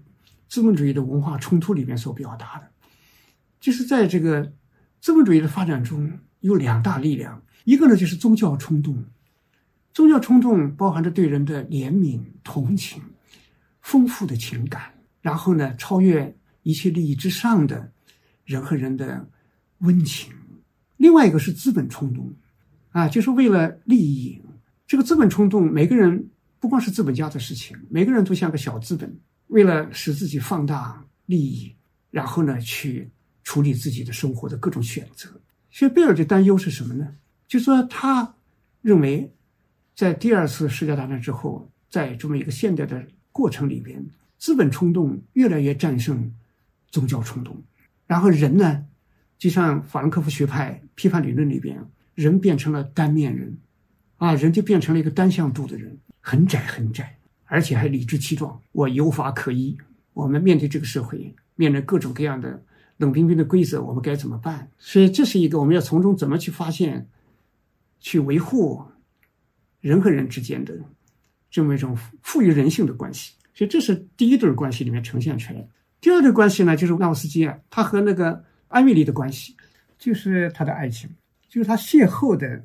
[0.48, 2.68] 资本主义的文化冲突里面所表达的，
[3.60, 4.52] 就是在这个
[5.00, 9.04] 资本主义的发展中有两大力量，一个呢就是宗教冲动，
[9.94, 13.00] 宗教冲动包含着对人的怜悯、同情、
[13.80, 17.92] 丰富的情感，然后呢超越一切利益之上的
[18.44, 19.24] 人和人的
[19.78, 20.32] 温情。
[20.96, 22.34] 另外一个是资本冲动，
[22.90, 24.40] 啊，就是为了利益。
[24.86, 31.74] 这个资本冲动，每个人不光是资本家的事情，每个人都像个小资本，为了使自己放大利益，
[32.10, 33.08] 然后呢去
[33.44, 35.30] 处理自己的生活的各种选择。
[35.70, 37.06] 所以贝尔的担忧是什么呢？
[37.46, 38.34] 就说他
[38.82, 39.32] 认为，
[39.94, 44.04] 在第二次世界大战之后，在这么一个现代的过程里边，
[44.38, 46.32] 资本冲动越来越战胜
[46.90, 47.56] 宗教冲动，
[48.06, 48.84] 然后人呢，
[49.38, 51.80] 就像法兰克福学派批判理论里边，
[52.20, 53.56] 人变成了单面人。
[54.16, 58.60] 啊，人就变成了一个单向度的人，很窄很窄，而且还理直气壮。
[58.72, 59.74] 我有法可依。
[60.12, 62.62] 我们面对这个社会，面对各种各样的
[62.98, 64.70] 冷冰冰的规则，我们该怎么办？
[64.76, 67.08] 所以这是一个我们要从中怎么去发现、
[67.98, 68.84] 去维护
[69.80, 70.74] 人和人之间的
[71.50, 73.32] 这么一种富于人性的关系。
[73.54, 75.68] 所以这是第一对关系里面呈现出来的。
[76.02, 79.56] 第二对关系呢，就是纳沃斯基啊，他和那个艾米丽的关系，
[79.98, 81.08] 就是他的爱情，
[81.50, 82.62] 就是他邂逅的。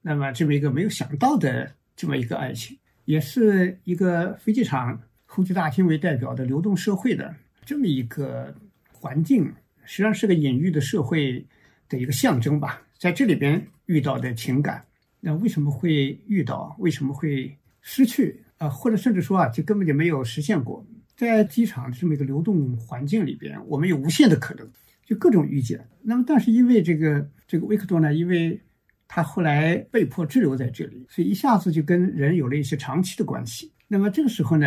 [0.00, 8.54] 那么这么一个没有想到的这么一个爱情，也是一个飞机场候机大厅为代表的流动社会的这么一个
[8.90, 9.44] 环境，
[9.84, 11.44] 实际上是个隐喻的社会
[11.88, 12.82] 的一个象征吧。
[12.98, 14.84] 在这里边遇到的情感，
[15.20, 16.74] 那为什么会遇到？
[16.78, 18.42] 为什么会失去？
[18.58, 20.84] 啊，或者甚至说啊，就根本就没有实现过。
[21.16, 24.68] 在机场这么一个流动环境里边，我们有无限的可能，
[25.12, 25.86] 就各种遇见。
[26.00, 28.58] 那么，但是因为这个这个维克多呢，因为
[29.06, 33.70] 他后来被迫滞留在这里，所以一下子就跟人有了一些长期的关系。
[33.86, 34.66] 那么这个时候呢，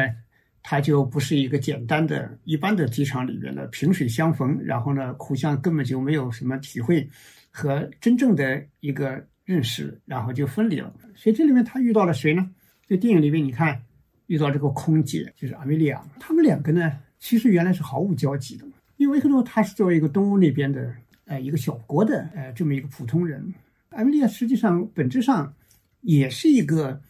[0.62, 7.10] 他就不是一个简单的一般的机场里边的萍水相逢，然后呢互相根本就没有什么体会
[7.49, 10.93] 和真正的一个认识，然后就分离了。
[11.15, 12.47] 所以这里面他遇到了谁呢？
[12.86, 13.81] 在电影里面你看，
[14.27, 18.65] 遇到这个空姐就是阿梅利亚，他们两个呢其实原来是毫无交集的，
[18.97, 20.93] 因为维克多他是作为一个东欧那边的
[21.25, 23.53] 呃一个小国的呃这么一个普通人。
[23.89, 25.53] 艾米莉亚实际上本质上
[26.01, 27.01] 也是一个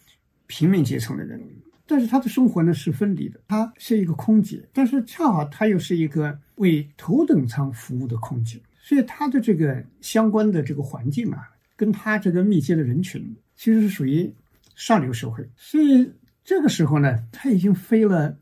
[0.48, 1.42] 平民阶层的人，
[1.88, 3.40] 但是她的生活呢是分离的。
[3.48, 14.32] 她是一个空姐，但是恰好她又是一个为头等舱服务的空姐，所以她的这个相关的这个环境啊，跟她这个密接的人群其实是属于
[14.76, 15.48] 上流社会。
[15.56, 16.12] 所以
[16.44, 18.38] 这个时候呢，他已经飞了，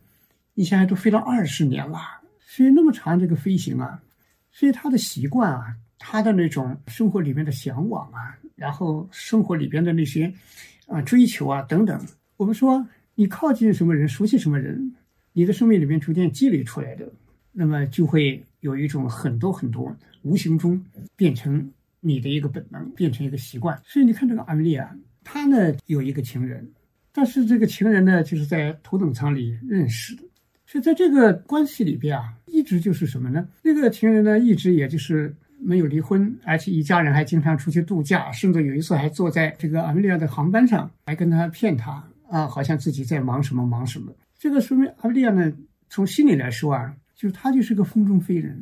[0.53, 1.99] 你想想都飞了二十年了，
[2.53, 4.01] 所以那么长这个飞行啊，
[4.51, 5.75] 所以他的习惯啊。
[6.05, 10.33] 他的那种生活里面的向往啊，然后生活里边的那些
[10.85, 11.97] 啊追求啊等等，
[12.35, 12.85] 我们说
[13.15, 14.93] 你靠近什么人，熟悉什么人，
[15.31, 17.09] 你的生命里面逐渐积累出来的，
[17.53, 20.83] 那么就会有一种很多很多无形中
[21.15, 23.81] 变成你的一个本能，变成一个习惯。
[23.85, 26.69] 所以你看这个安利啊，他，呢有一个情人，
[27.13, 30.23] 但是这个情人呢就是在头等舱里认识的，
[30.65, 33.45] 所以在这个关系里边啊，一直就是什么呢？
[33.61, 35.35] 那个情人呢一直也就是。
[35.65, 44.13] 没有离婚，而且一家人还经常出去度假，甚至有一次还坐在这个阿米利亚的航班上，还跟他骗他啊，好像自己在忙什么忙什么。
[44.37, 45.53] 这个说明阿米利亚呢，
[45.87, 48.61] 从心里来说啊，就是他就是个风中飞人，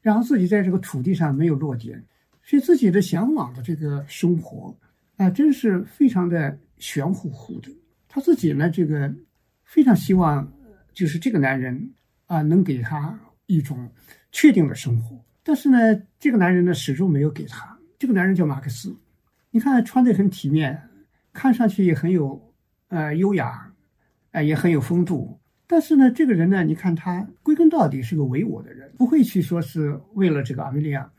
[0.00, 2.02] 然后自己在这个土地上没有落点，
[2.42, 4.74] 所以自己的向往的这个生活
[5.18, 7.68] 啊，真是非常的玄乎乎的。
[8.08, 9.14] 他自己呢，这个
[9.64, 10.50] 非常希望，
[10.94, 11.90] 就是这个男人
[12.26, 13.90] 啊，能给他一种
[14.30, 15.24] 确定的生活。
[15.42, 15.78] 但是呢，
[16.18, 17.78] 这个男人呢始终没有给他。
[17.98, 18.94] 这个男人叫马克思，
[19.50, 20.88] 你看穿的很体面，
[21.32, 22.52] 看上去也很有，
[22.88, 23.72] 呃，优雅，
[24.32, 25.40] 呃，也很有风度。
[25.66, 31.10] 但是呢，这个人呢，你看他归根到底是个唯我的人，不会去说是为了这个阿米利亚，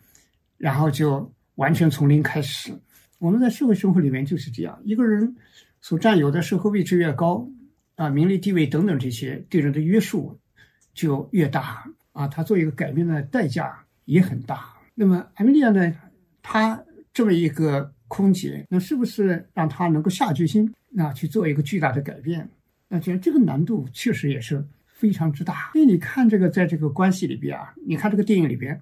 [0.57, 2.71] 然后就完全从零开始。
[3.19, 5.35] 我们在社会生活里面就是这样，一个人
[5.81, 7.49] 所占有的社会位置越高，
[7.95, 10.39] 啊，名利地位等等这些对人的约束
[10.97, 13.81] 就越大啊，他做一个改变的代价。
[14.07, 14.73] 也很大。
[14.95, 15.93] 那么艾米莉亚呢？
[16.41, 16.81] 她
[17.11, 22.49] 这么一个空姐，那是不是让她能够下决心，那去做一个巨大的改变？
[22.87, 25.71] 那觉得这个难度确实也是非常之大。
[25.75, 28.79] 因为你看这个，在这个关系里边啊，你看这个电影里边，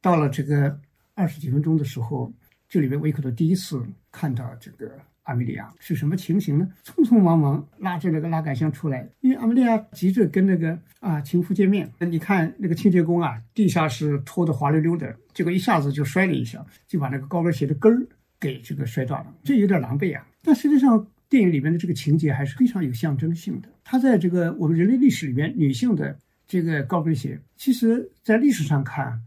[0.00, 0.78] 到了这个
[1.14, 2.32] 二十几分钟的时候，
[2.68, 4.88] 这里边维克多第一次看到这个。
[5.26, 6.68] 阿米莉亚是什么情形呢？
[6.84, 11.90] 匆匆忙忙拉着那个拉杆箱出来，因为阿米莉亚急着跟那个啊情夫见面。
[11.98, 18.06] 那你看那个清洁工啊，地下室拖得滑溜溜的，结果一下子就摔了一下，就把那个高跟鞋的跟儿
[18.40, 20.26] 给这个摔断了，这有点狼狈啊。
[20.42, 23.68] 但实际上，电影里面的这个情节还是非常有象征性的。
[23.82, 29.20] 它在这个我们人类历史里面，女性的这个高跟鞋，其实在历史上看。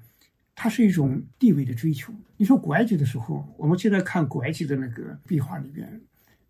[0.62, 2.13] 它是一种地位的追求。
[2.36, 6.02] 你说古埃及的时候，我们现在看古埃及的那个壁画里边，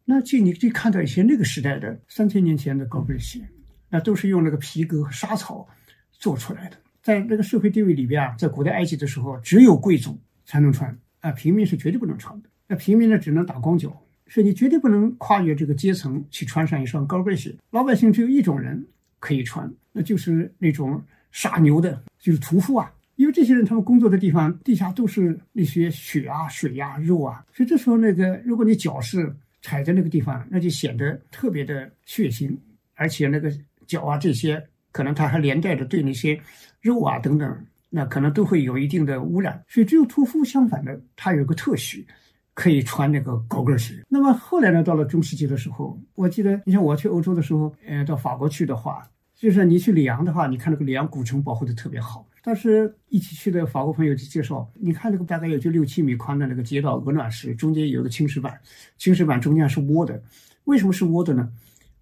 [0.04, 3.39] 那就你就看到一些那个时代的三千年前的高跟鞋，
[3.88, 5.67] 那都是用那个皮革和沙草
[6.12, 6.78] 做出来的。
[7.04, 12.50] 在那个社会地位里边啊，在古代埃及的时候，只有贵族才能穿啊，平民是绝对不能穿的。
[12.65, 13.95] 那平民呢，只能打光脚，
[14.28, 17.56] 所以你绝对不能跨越这个阶层去穿上一双高跟鞋。
[17.69, 18.88] 老百姓只有一种人
[19.19, 21.00] 可以穿，那就是那种
[21.32, 22.91] 杀牛的，就是屠夫啊。
[23.20, 32.56] 因为这些人他们工作的地方地下都是那些血啊、水呀、肉啊，所以这时候那个如果你脚是踩在那个地方，那就显得特别的血腥，
[32.96, 33.52] 而且那个
[33.86, 36.40] 脚啊这些可能它还连带着对那些
[36.80, 39.62] 肉啊等等，那可能都会有一定的污染。
[39.68, 42.08] 所以只有屠夫相反的，他有个特许。
[42.56, 43.94] 可以穿那个高跟鞋。
[44.10, 44.84] 那么后来呢？
[44.84, 52.28] 到了中世纪的时候，我记得，你像我去欧洲的时候，呃，到法国去的话，就是你去里昂的话，你看那个里昂古城保护的特别好。
[52.43, 58.60] 当时一起去的法国朋友就介绍，你看那个大概也就六七米宽的那个街道，鹅卵石，中间有个青石板，
[58.97, 60.21] 青石板中间是窝的。
[60.65, 61.49] 为什么是窝的呢？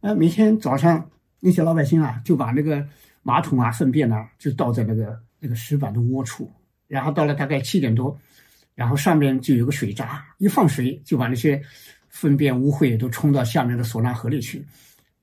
[0.02, 1.08] 呃，每天早上
[1.39, 2.84] 那些老百姓啊，就把那个
[3.21, 6.52] 马桶啊、粪便啊，就倒在那个那个石板的窝处，
[6.88, 8.19] 然后到了大概七点多。
[8.73, 11.62] 然后上面就有个水闸，一放水就把那些
[12.10, 14.63] 粪便污秽都冲到下面的索纳河里去，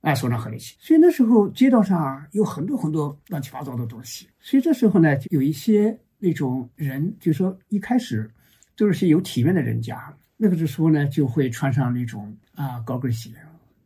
[0.05, 0.75] 哎，索纳河里去。
[0.79, 4.29] 所以那时候街道上有很多很多乱七八糟的东西。
[4.39, 8.29] 所以这时候呢，有一些那种人，就说一开始
[8.77, 13.31] 都是些有体面的人家，那个时候呢就会穿上那种啊高跟鞋。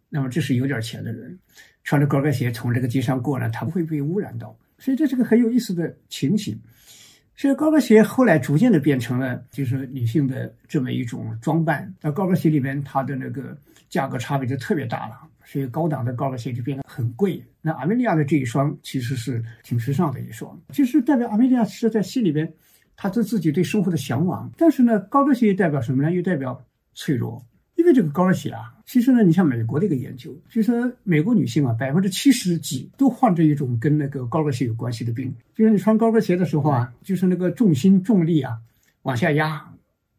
[0.10, 1.40] 那么这是有点钱的人，
[1.84, 4.54] 穿着高跟鞋从这个街上过呢，他不会被污染到。
[4.78, 6.60] 所以这是个很有意思的情形。
[7.36, 11.94] 所以高跟鞋后来逐渐的变成了就是女性的这么一种装扮。
[12.02, 17.44] 那高跟鞋里面它的那个价格差别就特别大了，所以高档的高跟鞋就变得很贵。
[17.60, 22.54] 那阿梅利亚的这一双其实是挺时尚的一双，其实代表阿梅利亚是在心里边，
[22.96, 24.48] 她对自己对生活的向往。
[24.56, 26.12] 但是呢，高跟鞋又代表什么呢？
[26.12, 27.44] 又代表脆弱。
[27.76, 38.60] 因为这个高跟鞋啊，其实呢，你像美国的一个研究，就说美国女性啊，百分之七十几都患着一种跟那个高跟鞋有关系的病，就是你穿高跟鞋的时候啊，就是那个重心重力啊
[39.04, 39.66] 往下压，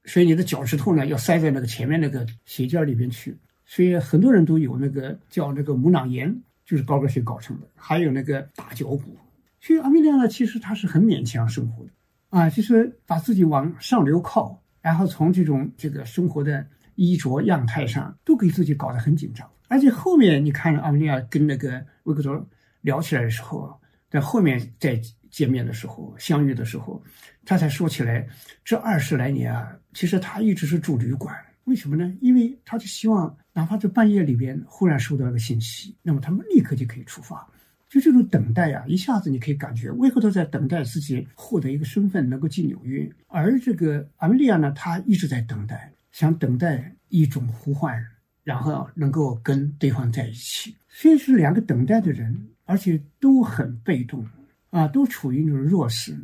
[0.07, 3.37] 所以你的脚趾头呢要塞在那个前面那个鞋尖里边去，
[3.71, 9.17] 所以很多人都有那个叫那个母囊炎，就是高跟鞋搞成的，还有那个大脚骨。
[9.61, 11.91] 所以阿米莉亚呢，其实她是很勉强生活的
[12.31, 16.67] 啊，就是把自己往上流靠，然后从这种这个生活的。
[16.97, 22.47] 衣着样态上都给自己搞得很紧张，而且后面你看阿米莉亚跟那个维克多
[22.83, 23.75] 聊起来的时候，
[24.11, 27.03] 在后面再见面的时候相遇的时候，
[27.47, 28.29] 他才说起来，
[28.63, 32.15] 这二十来年啊，其实他一直是住旅馆，为什么呢？
[32.21, 37.47] 因为他就希望，哪怕在半夜里边忽然收到一个信息，那么他们立刻就可以出发。
[37.89, 45.93] 就这种等待呀，一下子你可以感觉维克多在等待自己获得一个身份，能够进纽约，而这个阿米莉亚呢，她一直在等待。
[46.13, 48.05] 想等待一种呼唤，
[48.43, 50.75] 然后能够跟对方在一起。
[50.89, 54.27] 虽然是两个等待的人，而且都很被动，
[54.71, 56.19] 啊，都处于那种弱势。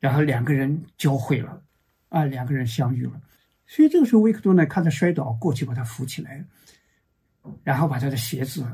[0.00, 1.62] 然后两个人交汇了，
[2.10, 3.18] 啊，两个人相遇了。
[3.66, 6.44] 所以这个时候，维克多呢，看他摔倒，过去把他扶起来，
[7.62, 8.64] 然后把他的鞋子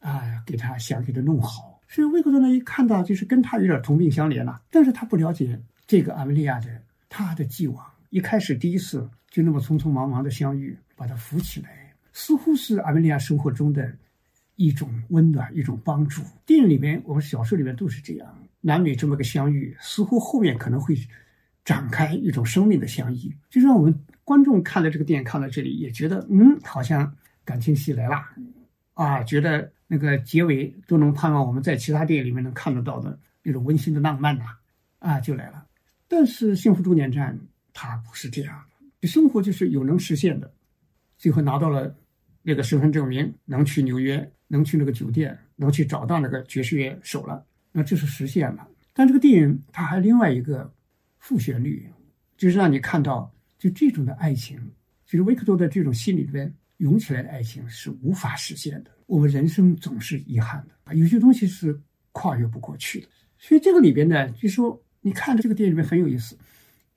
[0.00, 1.80] 啊给他想给他弄好。
[1.88, 6.68] 所以维克多呢，一看到就是跟他有点同病相怜了，但是他不了解这个阿梅利亚的
[7.08, 7.84] 他的既往。
[8.10, 13.92] 一开始第一次就那么匆匆忙忙的相遇，把他扶起来，似乎是阿梅利亚生活中的
[14.56, 16.22] 一种温暖，一种帮助。
[16.44, 20.96] 电影里面，我们小说里面都是这样，男女这么个相遇，似乎后面可能会
[21.64, 23.92] 展开一种生命的相依，就让我们
[24.30, 27.12] 观众看了这个电影，看到这里也觉得，嗯，好像
[27.44, 28.16] 感情戏来了，
[28.94, 34.44] 啊，觉得那个结尾都能盼望我们在其他电影里面能看得到的那种温馨的浪漫呐，
[35.00, 35.66] 啊，就来了。
[36.06, 37.34] 但是《幸福终点站》。
[37.72, 38.64] 它不是这样
[39.00, 40.52] 的，生活就是有能实现的，
[41.16, 41.96] 最后拿到了
[42.42, 48.68] 那个身份证明，能去纽约，能去那个酒店，能去找到那个爵士乐手了，那这是实现了。
[48.92, 50.70] 但这个电影它还另外一个
[51.20, 51.88] 副旋律，
[52.36, 54.58] 就是让你看到，就这种的爱情，
[55.04, 58.90] 就是维克多的这种心里边涌起来的爱情是无法实现的。
[59.06, 61.78] 我们人生总是遗憾的啊，有些东西是
[62.12, 63.08] 跨越不过去的。
[63.38, 66.36] 所以这个里边呢，就说你看这个电影里面很有意思。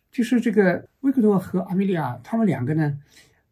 [0.10, 2.98] 就是这个维克多和阿米莉亚，他们两个呢，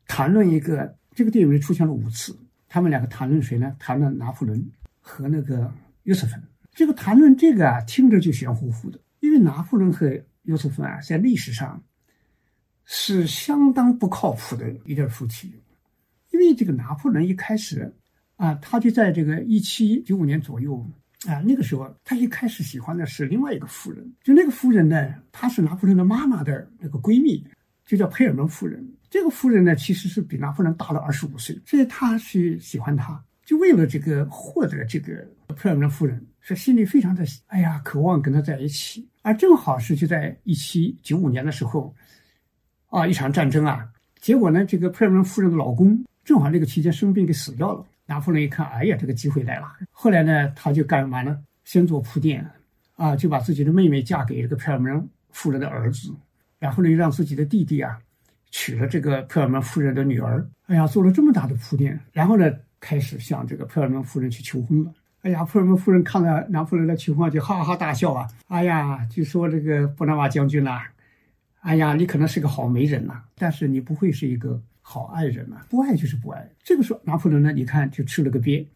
[0.05, 2.37] 谈论一个这个电影里出现了五次，
[2.69, 3.75] 他们两个谈论谁呢？
[3.79, 4.63] 谈论拿破仑
[4.99, 6.41] 和那个约瑟芬。
[6.71, 10.07] 这个谈论这个啊，听着就玄乎乎的，因为拿破仑和
[10.43, 11.83] 约瑟芬啊，在历史上
[12.93, 15.49] 是相当不靠谱的一对夫妻，
[16.31, 17.89] 因为这个拿破仑一开始
[18.35, 20.85] 啊，他就在这个一七九五年左右。
[21.25, 27.47] 啊，那个时候他一开始喜欢的是另外一个夫人，就那个夫人呢，她是拿破仑的妈妈的那个闺蜜，
[27.85, 28.85] 就叫佩尔蒙夫人。
[29.09, 35.25] 这个夫人呢，其实是比拿破仑大了二十五岁，所以他去喜欢她，就为了这个获得这个
[35.55, 39.07] 佩尔蒙夫人，是心里非常的哎呀，渴望跟他在一起。
[39.21, 41.95] 而正好是就在一七九五年的时候，
[42.91, 43.87] 啊，一场战争啊，
[44.19, 47.83] 结果呢，这个佩尔蒙夫人的老公正好那个期间生病给死掉了。
[48.05, 49.67] 拿破仑一看，哎呀，这个机会来了。
[49.89, 51.39] 后来呢，他就干嘛呢？
[51.63, 52.45] 先做铺垫，
[52.97, 56.13] 啊，就把自己的妹妹嫁给这个佩尔蒙夫人的儿子，
[56.59, 57.97] 然后呢，又让自己的弟弟啊
[58.49, 60.45] 娶了这个佩尔蒙夫人的女儿。
[60.67, 64.91] 哎呀，做了这么大的铺垫，然后呢，开始向这个佩尔蒙夫人去求婚了。
[65.21, 68.27] 哎呀，佩尔蒙夫人看到拿破仑的情况，就哈哈大笑啊！
[68.49, 70.81] 哎呀，就说这个布拉瓦将军呐，
[71.61, 74.61] 哎呀，你可能是个好媒人呐，但是你不会是一个。
[74.83, 76.49] 好爱人嘛，不爱就是不爱。
[76.63, 78.67] 这个时候，拿破仑呢，你看就吃了个鳖，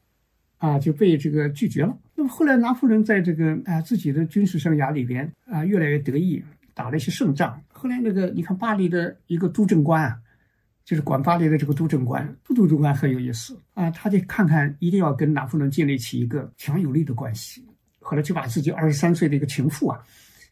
[0.59, 1.97] 啊，就被这个拒绝了。
[2.13, 6.41] 那么后来，拿破仑在这个啊自己的军事生涯里边啊，越来越得意，
[6.75, 7.59] 打了一些胜仗。
[7.67, 10.15] 后来那个，你看巴黎的一个督政官啊，
[10.86, 17.65] 就是管巴黎的这个督政官，督督政官很有意思啊，他得看看，一定要跟拿破仑建立起一个强有力的关系。
[17.99, 19.99] 后来就把自己二十三岁的一个情妇啊，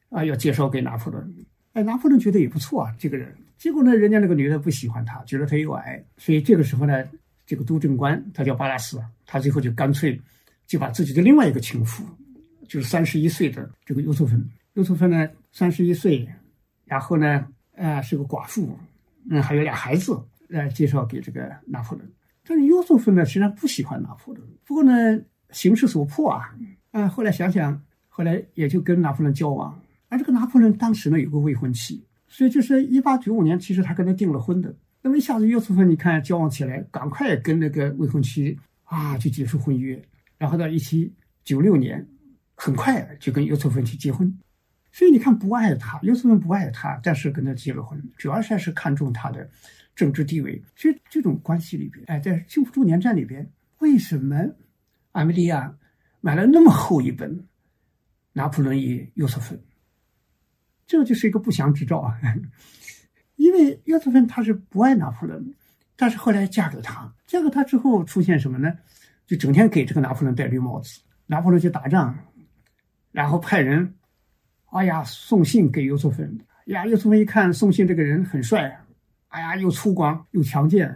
[0.10, 1.34] 啊，要介绍给拿破仑。
[1.74, 3.36] 哎，拿破仑觉得也不错啊，这个人。
[3.58, 7.04] 结果呢，人家那个女的不喜欢他，觉得他又矮，所以这个时候呢，
[7.46, 10.20] 这个督政官他叫巴拉斯，他最后就干脆
[10.68, 12.04] 就把自己的另外一个情妇，
[12.68, 14.44] 就是三十一岁的这个尤素芬，
[14.74, 16.28] 尤素芬呢三十一岁，
[16.86, 18.78] 然后呢，呃，是个寡妇，
[19.30, 20.20] 嗯，还有俩孩子，
[20.50, 22.08] 呃，介绍给这个拿破仑。
[22.46, 25.20] 但是尤素芬呢，实际上不喜欢拿破仑，不过呢，
[25.52, 26.54] 形势所迫啊，
[26.92, 29.80] 啊，后来想想，后来也就跟拿破仑交往。
[30.14, 34.76] 而这个拿破仑当时呢有个未婚妻，所以就是一八九五年，其实他跟他订了婚的。
[35.02, 40.00] 那么一下子约瑟芬，你看交往起来，赶快跟那个未婚妻啊就结束婚约，
[40.38, 41.12] 然后到一七
[41.44, 42.08] 九六年，
[42.54, 44.32] 很快就跟约瑟芬去结婚。
[44.92, 49.50] 所以你看不爱他，约瑟芬不爱他，但是跟他结了婚，主要是还是看重他的
[49.96, 50.62] 政治地位。
[50.76, 53.50] 所以这种关系里边，哎，在幸福周年站里边，
[53.80, 54.38] 为什么
[55.14, 55.76] 阿梅利亚
[56.22, 57.36] 买了那么厚一本
[58.32, 59.58] 《拿破仑与约瑟芬》？
[60.86, 62.20] 这就是一个不祥之兆啊！
[63.36, 65.54] 因为约瑟芬她是不爱拿破仑，
[65.96, 68.72] 但是后来嫁给他，嫁给他之后出现什么呢？
[69.26, 71.00] 就整天给这个拿破仑戴绿帽子。
[71.26, 72.16] 拿破仑去打仗，
[73.12, 73.96] 然后派人，
[74.72, 76.38] 哎呀送信给约瑟芬。
[76.66, 78.80] 呀，约瑟芬一看送信这个人很帅，
[79.30, 80.94] 哎呀又粗犷又强健，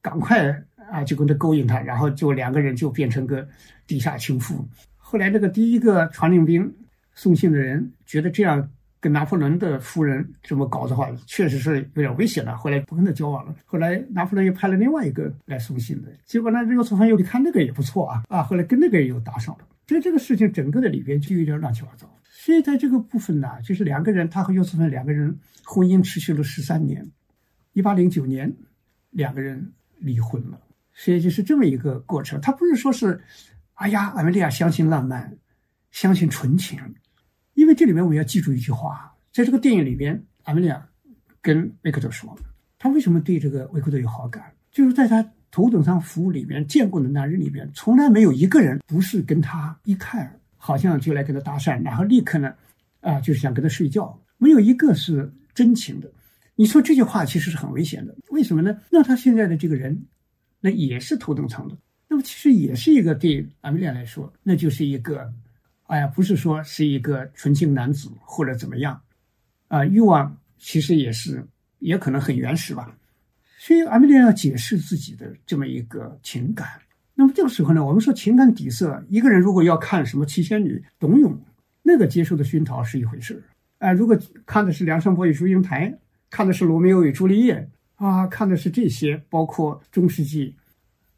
[0.00, 0.48] 赶快
[0.90, 3.46] 啊就跟他勾引他，然后就两个人就变成个
[3.86, 4.66] 地下情妇。
[4.96, 6.72] 后来这个第一个传令兵
[7.14, 8.70] 送信的人觉得这样。
[9.04, 12.56] 跟拿破仑的夫人这么搞的话，确实是有点危险了。
[12.56, 13.54] 后来不跟他交往了。
[13.66, 18.42] 后来拿破仑又派了另外一个来送信的，结果呢，这个送信又看那个也不错啊啊！
[18.42, 19.68] 后来跟那个人又搭上了。
[19.86, 22.10] 所以这个事情整个的里边就有点乱七八糟。
[22.30, 27.06] 所以在这个部分呢，就是两个人，他和约瑟芬两个人婚姻持续了十三年，
[27.74, 28.50] 一八零九年
[29.10, 30.58] 两个人离婚了。
[30.94, 32.40] 所以就是这么一个过程。
[32.40, 33.20] 他不是说是，
[33.74, 35.36] 哎呀，阿梅利亚相信浪漫，
[35.90, 36.80] 相信纯情。
[37.54, 40.86] 因为这里面我们要记住一句话，在这个电影里边，阿梅利亚
[41.40, 42.36] 跟维克多说，
[42.78, 52.52] 他为什么对这个维克多有好感，就是在他头等舱服务里边见过的男人里边，从来没有一个人不是跟他一看好像就来跟他搭讪，然后立刻呢，
[53.00, 56.10] 啊，就是想跟他睡觉，没有一个是真情的。
[56.56, 58.76] 你说这句话其实是很危险的，为什么呢？
[58.90, 60.06] 那他现在的这个人，
[60.60, 61.76] 那也是头等舱的，
[62.08, 65.32] 那么其实也是一个对阿梅利亚来说，那就是一个。
[65.86, 69.00] 哎呀，不是说是一个纯情男子或者怎么样，
[69.68, 71.46] 啊，欲望其实也是，
[71.78, 72.96] 也可能很原始吧。
[73.58, 76.68] 所以阿米莉亚要解释自己的这么一个情感。
[77.14, 81.38] 那么这个时候呢，我们说情感底色，一个人如果要看什么七仙女、董永，
[81.82, 83.42] 那个接受的熏陶是一回事
[83.78, 85.96] 哎，如果看的是梁山伯与祝英台，
[86.30, 90.56] 看的是罗密欧与朱丽叶啊，看的是这些，包括中世纪，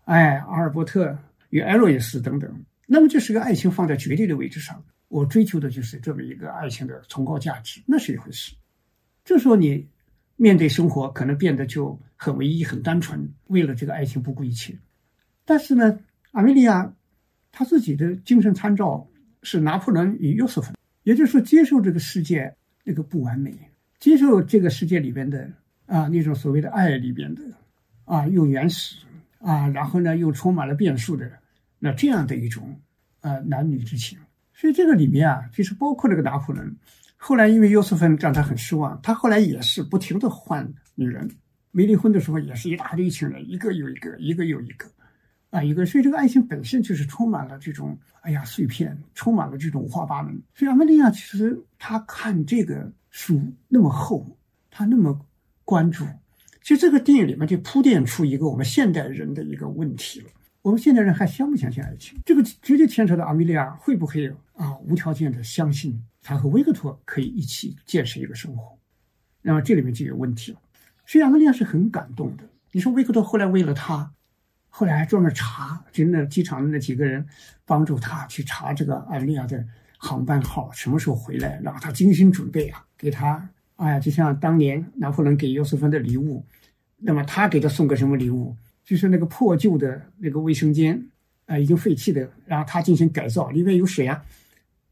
[0.05, 1.17] 哎，阿尔伯特
[1.51, 2.64] 与艾洛伊斯等等。
[2.89, 8.55] 那么，这是个爱情放在绝对的位置上，我追求的就是这么一个爱情的崇高价值，那是一回事。
[9.24, 9.89] 这时候你
[10.37, 14.72] 面对生活可能变得就很唯一、很单纯，为了这个爱情不顾一切。
[15.45, 15.99] 但是呢，
[16.30, 16.95] 阿梅利亚
[17.51, 19.09] 他自己的精神参照
[19.43, 20.72] 是拿破仑与约瑟芬，
[21.03, 23.53] 也就是说，接受这个世界那个不完美，
[23.99, 25.51] 接受这个世界里边的
[25.87, 27.43] 啊那种所谓的爱里边的
[28.05, 28.97] 啊又原始
[29.41, 31.28] 啊，然后呢又充满了变数的。
[31.93, 32.80] 这样的一种，
[33.20, 34.18] 呃，男女之情，
[34.55, 36.76] 所以这个里面啊，其实包括这个拿破仑，
[37.16, 41.30] 后来因为约瑟芬让他很失望，他后来也是不停的换女人，
[41.70, 44.87] 没离婚的时候也是一大堆情人，一个又一个，一个又一个，
[45.51, 50.41] 啊，一个，所以这个爱情本身就是充满了这种，哎呀，碎片，充满了这种五花八门。
[50.55, 54.39] 所以阿梅利亚其实他看这个书那么厚，
[54.70, 55.18] 他那么
[55.64, 56.05] 关注，
[56.62, 60.26] 其实这个电影里面就铺垫出一个我们现代人的一个问题了。
[60.67, 62.19] 我们现代人还相不相信爱情？
[62.25, 68.77] 这个直接牵扯到阿米莉亚会不会啊无条件的相信他和维克托可以一起建设一个生活？
[69.43, 70.59] 那么这里面就有问题了。
[71.07, 72.43] 所以阿米莉亚是很感动的。
[72.73, 74.11] 你说维克托后来为了他，
[74.69, 77.25] 后来还专门查，就那机场的那几个人
[77.64, 79.64] 帮助他去查这个阿米莉亚的
[79.99, 86.45] 航班号什么时候回来，然后他精心准备啊，给他哎呀，就像当年拿破仑给约瑟芬的礼物，
[86.97, 88.57] 那么他给他送个什么礼物？
[88.87, 90.99] 就是那个破旧的那个卫生间，
[91.47, 94.24] 啊，已经废弃的，然后他进行改造，里面有水啊，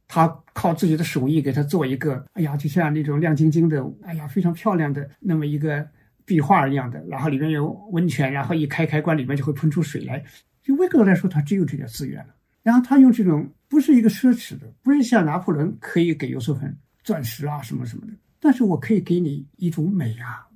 [0.08, 5.86] 他靠自己的手艺给他做一个，哎呀，就像那种亮晶晶的，哎呀，非常漂亮的那么一个
[6.24, 10.22] 壁画一样的，然后里面有温泉，然后一开开关里面就会喷出水来。
[10.60, 12.34] 就威格来说，他只有这点资源了，
[12.64, 20.48] 然后他用这种不是一个奢侈的，不是像拿破仑可以给尤瑟芬钻石啊什么什么的，但是我可以给你一种美啊，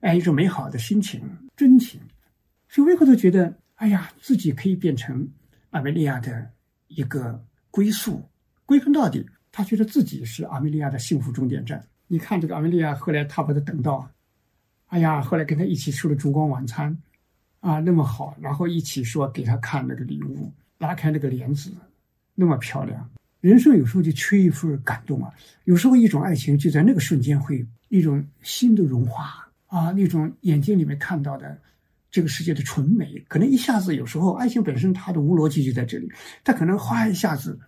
[0.00, 1.20] 哎，一种美好的心情、
[1.54, 2.00] 真情。
[2.72, 5.28] 所以维克多觉得，哎呀，自己可以变成
[5.72, 6.50] 阿梅利亚的
[6.88, 7.38] 一个
[7.70, 8.26] 归宿。
[8.64, 11.86] 归根到底，他觉得自己是阿梅利亚的幸福终点站。
[12.06, 14.10] 你看这个阿梅利亚，后来他把他等到，
[14.86, 16.96] 哎呀，后来跟他一起吃了烛光晚餐，
[17.60, 21.70] 啊，那么好，然后一起说给他看那个礼物，拉开那个帘子，
[22.34, 23.06] 那么漂亮。
[23.42, 25.30] 人生有时候就缺一份感动啊，
[25.64, 31.58] 有时候一种爱情就在那个瞬间会一种心的融化啊，那种眼睛里面看到的。
[32.12, 36.08] 这个世界的纯美，可能一下子有时候爱情本身它的无逻辑就在这里，
[36.44, 37.58] 他可能哗一下子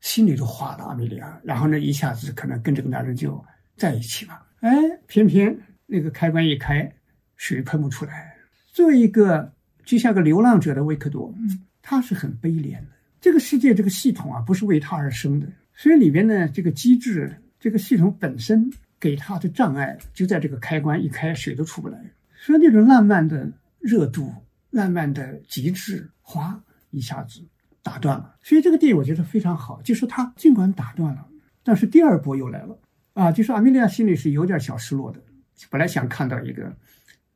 [0.00, 3.44] 心里都化了阿米莉亚，然后呢一下子可能跟这个男人就
[3.76, 4.72] 在一起了，哎，
[5.06, 5.54] 偏偏
[5.84, 6.90] 那个开关一开，
[7.36, 8.34] 水喷不出来。
[8.72, 9.52] 作为一个
[9.84, 11.34] 就像个流浪者的维克多，
[11.82, 12.86] 他是很悲怜的。
[13.20, 22.00] 这个世界这个系统啊不是为他而生的，所以里边呢这个机制这个系统本身给他的障碍就在这个开关一开，水都出不来。
[22.40, 24.32] 所以那种浪漫的热度、
[24.70, 26.58] 浪漫的极致，哗
[26.90, 27.40] 一下子
[27.82, 28.36] 打断了。
[28.42, 31.26] 所以这个电影我觉得非常好，就是它尽管打断了，
[31.62, 32.78] 但是第二波又来了
[33.12, 33.32] 啊！
[33.32, 35.20] 就是阿米莉亚心里是有点小失落的，
[35.68, 36.74] 本来想看到一个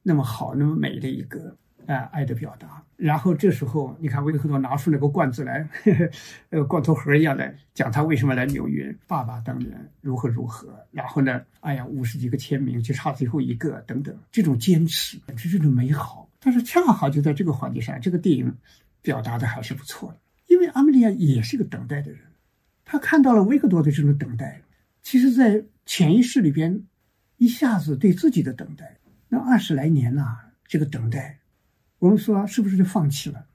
[0.02, 1.56] 那么好、那么美的一个。
[1.86, 2.82] 啊，爱的表达。
[2.96, 5.68] 然后这时候，你看维克多拿出那个罐子来，
[6.50, 9.70] 呃，罐头盒一样的，讲他为什么来纽约，爸爸当年
[10.00, 10.68] 如何如何。
[10.92, 16.28] 然后呢，哎呀，五十几个签名就差最后一个，等等，这种坚持，是这种美好。
[16.38, 18.54] 但是恰好就在这个环节上，这个电影
[19.00, 20.18] 表达的还是不错的。
[20.46, 22.20] 因为阿米利亚也是个等待的人，
[22.84, 24.62] 他看到了维克多的这种等待，
[25.02, 26.84] 其实，在潜意识里边，
[27.38, 31.38] 一下子对自己的等待，那二十来年呐，这个等待。
[32.02, 33.46] 我们说是不是就放弃了？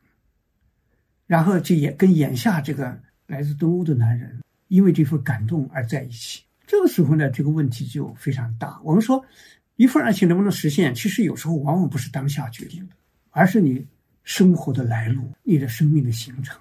[1.25, 6.41] 然后就也跟眼下这个来自东欧的男人，因为这份感动而在一起。
[6.65, 8.79] 这个时候呢，这个问题就非常大。
[8.85, 9.21] 我们说，
[9.75, 12.95] 一份爱情能不能实现，其实有时候往往不是当下决定的，
[13.31, 13.85] 而是你
[14.23, 16.57] 生活的来路，你的生命的形成。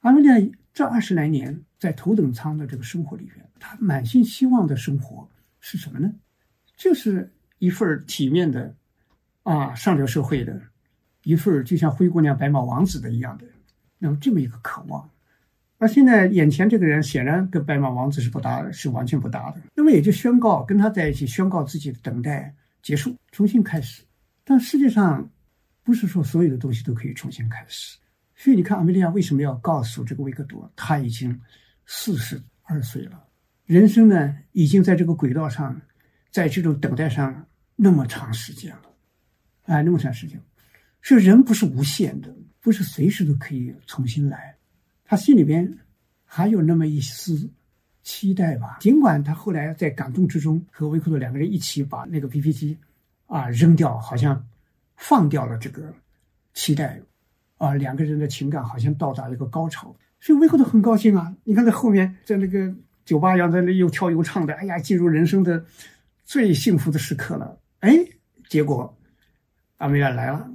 [0.00, 0.34] 阿米亚
[0.72, 6.12] 这二十来年在头等舱的这个生活里边，她满心希望的生活是什么呢？
[6.76, 8.74] 就是一份体面的，
[9.44, 10.60] 啊，上流社会的。
[11.24, 13.44] 一份就像灰姑娘、白马王子的一样的，
[13.98, 15.10] 那么这么一个渴望，
[15.78, 19.60] 而现在眼前这个人显然跟白马王子是不搭的，是完全不搭的。
[19.74, 24.04] 那么也就宣告跟他在一起，宣告自己的等待结束，重新开始。
[24.44, 25.28] 但世界上
[25.82, 27.98] 不是说所有的东西都可以重新开始，
[28.34, 31.40] 所以你看，阿梅利亚为什么要告诉这个维克多，他已经
[31.86, 33.24] 四十二岁了，
[33.64, 35.80] 人生呢已经在这个轨道上，
[36.30, 37.46] 在这种等待上
[37.76, 38.82] 那么长时间了，
[39.64, 40.38] 啊，那么长时间。
[41.06, 44.56] 是人不是无限的，不是随时都可以重新来。
[45.04, 45.70] 他心里边
[46.24, 47.50] 还有那么一丝
[48.02, 48.78] 期待吧。
[48.80, 52.78] 尽管他后来在感动之中和维克多两个人一起把那个 B P 机
[53.26, 54.48] 啊扔掉，好像
[54.96, 55.92] 放掉了这个
[56.54, 56.98] 期待
[57.58, 59.94] 啊，两个人的情感好像到达了一个高潮。
[60.20, 61.36] 所以维克多很高兴啊。
[61.44, 62.74] 你看在后面在那个
[63.04, 65.66] 酒吧一样在那又跳又唱的，哎呀，进入人生的
[66.24, 67.60] 最幸福的时刻了。
[67.80, 67.94] 哎，
[68.48, 68.96] 结果
[69.76, 70.48] 阿梅亚来了。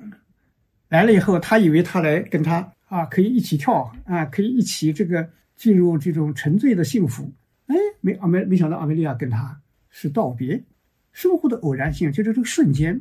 [0.89, 7.31] 来了以后，他以为他来跟他啊可以一起跳啊，可以一起这个进入这种沉醉的幸福。
[7.67, 9.61] 哎，没啊没没想到阿梅利亚跟他
[9.91, 10.63] 是道别，
[11.11, 12.99] 生活的偶然性就是这个瞬间，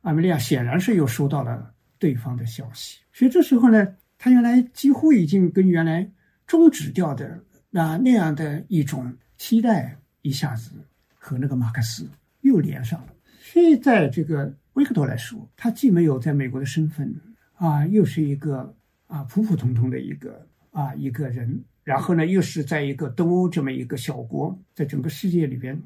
[0.00, 2.98] 阿梅利亚显然是又收到了对方的消息。
[3.12, 6.10] 所以这时候呢，他原来几乎已经跟原来
[6.46, 7.38] 终止掉的
[7.68, 10.70] 那那样的一种期待，一下子
[11.12, 12.08] 和那个马克思
[12.40, 13.08] 又连上了。
[13.42, 14.50] 所以在这个。
[14.74, 17.14] 维克多来说，他既没有在美国的身份，
[17.54, 18.74] 啊，又是一个
[19.06, 25.80] 啊普普通通的一个啊一个人，然后呢，又是在一个东欧这么一个小国，在整个世界里边，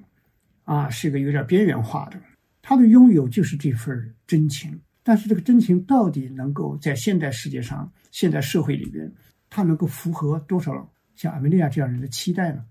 [0.64, 2.20] 啊，是一个有点边缘化的。
[2.62, 9.12] 他的拥有就是这份真情，但是这个真情到底能够在现代世界上、现代社会里边，
[9.48, 12.64] 它能够符合多少像阿梅利亚这样人的期待呢？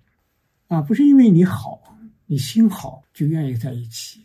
[0.68, 4.22] 啊，不是因为你好，你心好就愿意在一起，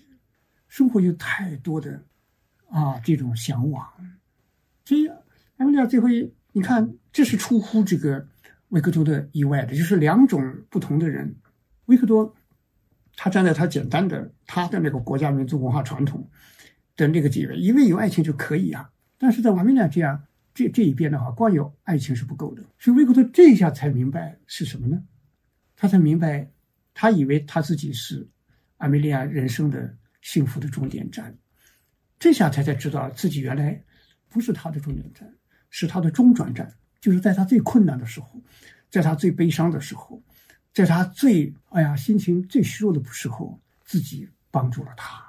[0.70, 2.02] 生活有太多的
[2.70, 3.86] 啊这种向往。
[4.86, 5.06] 所以
[5.58, 6.08] 阿梅利亚最后，
[6.52, 8.26] 你看，这是出乎这个
[8.70, 11.36] 维克多的意外的，就是两种不同的人，
[11.84, 12.34] 维克多
[13.14, 16.26] 他站在他简单的他的那个国家民族文化传统。
[16.96, 18.90] 的那个地位，因为有爱情就可以啊。
[19.16, 22.62] 但是在瓦米亚这样这这一边的话，光有爱情是不够的。
[22.78, 25.02] 所以维克多这一下才明白是什么呢？
[25.76, 26.50] 他才明白，
[26.92, 28.28] 他以为他自己是
[28.76, 31.36] 阿米莉亚人生的幸福的终点站，
[32.18, 33.82] 这下才才知道自己原来
[34.28, 35.32] 不是他的终点站，
[35.70, 36.72] 是他的中转站。
[37.00, 38.42] 就是在他最困难的时候，
[38.90, 40.22] 在他最悲伤的时候，
[40.74, 45.24] 在他最哎呀心情最虚弱的时候，自己帮助了他。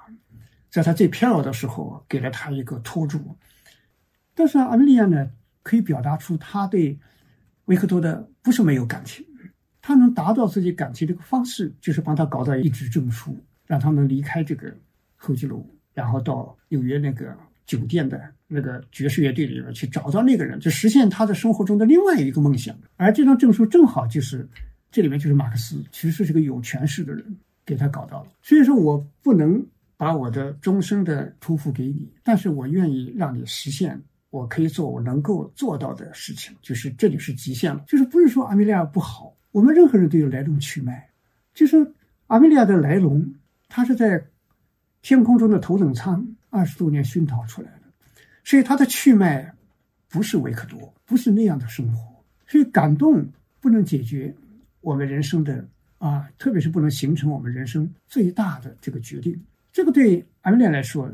[0.68, 3.38] 在他最飘摇的时候，给了他一个托住。
[4.34, 5.30] 但是阿米利亚呢，
[5.62, 6.98] 可以表达出他对
[7.66, 9.26] 维克多的不是没有感情，
[9.80, 13.42] 他能达到自己感情这个方式，就是帮他搞到一纸证书，
[13.72, 14.70] 让他能离开这个
[15.16, 15.64] 候机楼，
[15.94, 22.76] 然后到纽约那个酒店的那个爵士乐队里面去找到那个人，就实现他的生活中的另外一个梦想。
[22.96, 24.46] 而这张证书正好就是
[24.90, 27.24] 这里面就是马克思，其实是个有权势的人
[27.64, 28.28] 给他搞到了。
[28.42, 29.64] 所以说我不能。
[29.94, 41.08] 把我的终生的托付给你，但是我愿意让你实现我可以做我能够做到的事情，就是这里是极限了，就是不是说阿米利亚不好，我们任何人都有来龙去脉，
[41.54, 41.94] 就是
[42.26, 43.32] 阿米利亚的来龙，
[43.74, 44.22] 他是在
[45.00, 47.84] 天空中的头等舱二十多年熏陶出来的，
[48.44, 49.50] 所以他的去脉
[50.10, 53.26] 不是维克多，不是那样的生活，所以感动
[53.60, 54.34] 不能解决
[54.82, 55.66] 我们人生的
[55.96, 59.42] 啊，特别是不能形成我们人生最大的这个决定。
[59.72, 61.10] 这个对阿米莉亚来说，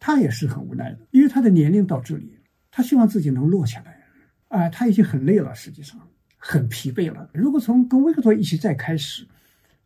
[0.00, 2.34] 他也是很无奈的，因为他的年龄到这里，
[2.70, 4.02] 他希望自己能落下来，
[4.48, 6.00] 啊，他已经很累了，实际上
[6.38, 7.28] 很疲惫了。
[7.34, 9.28] 如果从跟维克多一起再开始，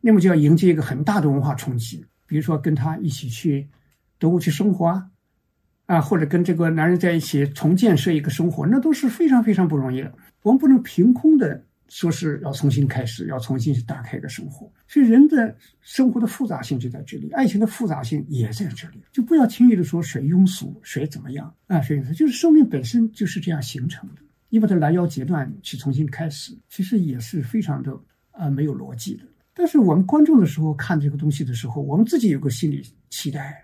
[0.01, 3.67] 那么就要迎接一个很大的文化冲击，比如说跟他一起去
[4.17, 5.09] 德国去生活啊，
[5.85, 10.13] 啊，或者跟这个男人在一起重建设一个生活，那都是非常非常不容易的。
[10.43, 11.65] 我们不能凭空的。
[11.91, 21.81] 说是要重新开始，要重新去打开一个生活，所以人的生活的复杂性就在这里，爱情的复杂性也在这里，就不要轻易的说谁庸俗，谁怎么样啊？
[21.81, 29.23] 谁就是生命本身就是这样形成的，你把它拦腰截断去重新开始，其实也是非常的啊没有逻辑的。
[29.59, 33.61] 但是我们观众的时候看这个东西的时候，我们自己有个心理期待，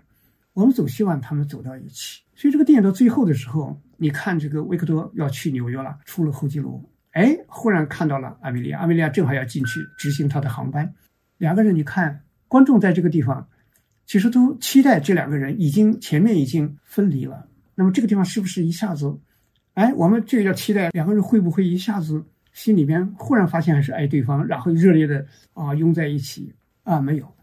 [0.52, 2.20] 我们总希望他们走到一起。
[2.34, 6.84] 所以这个电影到最后的时候，你看这个维克多要去纽约了，出了候机楼。
[7.12, 10.94] 哎，忽然看到了阿米莉亚，阿米莉亚正好要进去执行她的航班。
[11.38, 13.48] 两个人，你看，观众在这个地方，
[14.04, 17.48] 其实都期待这两个人已经前面已经分离了。
[17.74, 19.18] 那么这个地方是不是一下子，
[19.72, 22.22] 哎，我们就要期待两个人会不会一下子
[22.56, 26.52] 心里边忽然发现还是爱对方，然后热烈的啊拥在一起
[26.82, 26.98] 啊？
[27.00, 27.36] 没有，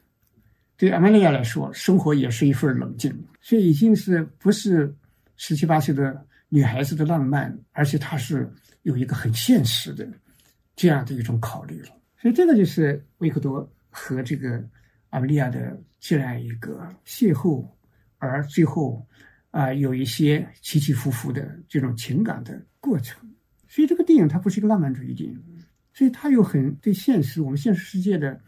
[0.76, 4.94] 对阿米莉亚来说，生活也是一份冷静，所以已经是不是
[5.38, 8.52] 十七八岁的女孩子的浪漫，而且她是。
[8.84, 10.06] 有一个很现实的
[10.76, 14.62] 这样的一种考虑了，所以这个就是维克多和这个
[15.10, 17.66] 阿米莉亚的这样一个邂逅，
[18.18, 19.02] 而最后
[19.52, 23.26] 啊有一些起起伏伏的这种情感的过程。
[23.74, 25.44] 所以这个电影它不是一个浪漫主义电影，
[25.96, 28.40] 所以它有很对现实我们现实世界的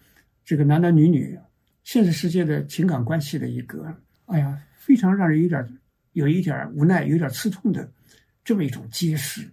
[0.43, 1.35] 这个男男女女
[1.83, 3.91] 现实世界的情感关系的一个
[4.25, 5.79] 哎呀非常让人有点
[6.11, 7.91] 有一点无奈、有点刺痛的
[8.43, 9.49] 这么一种揭示。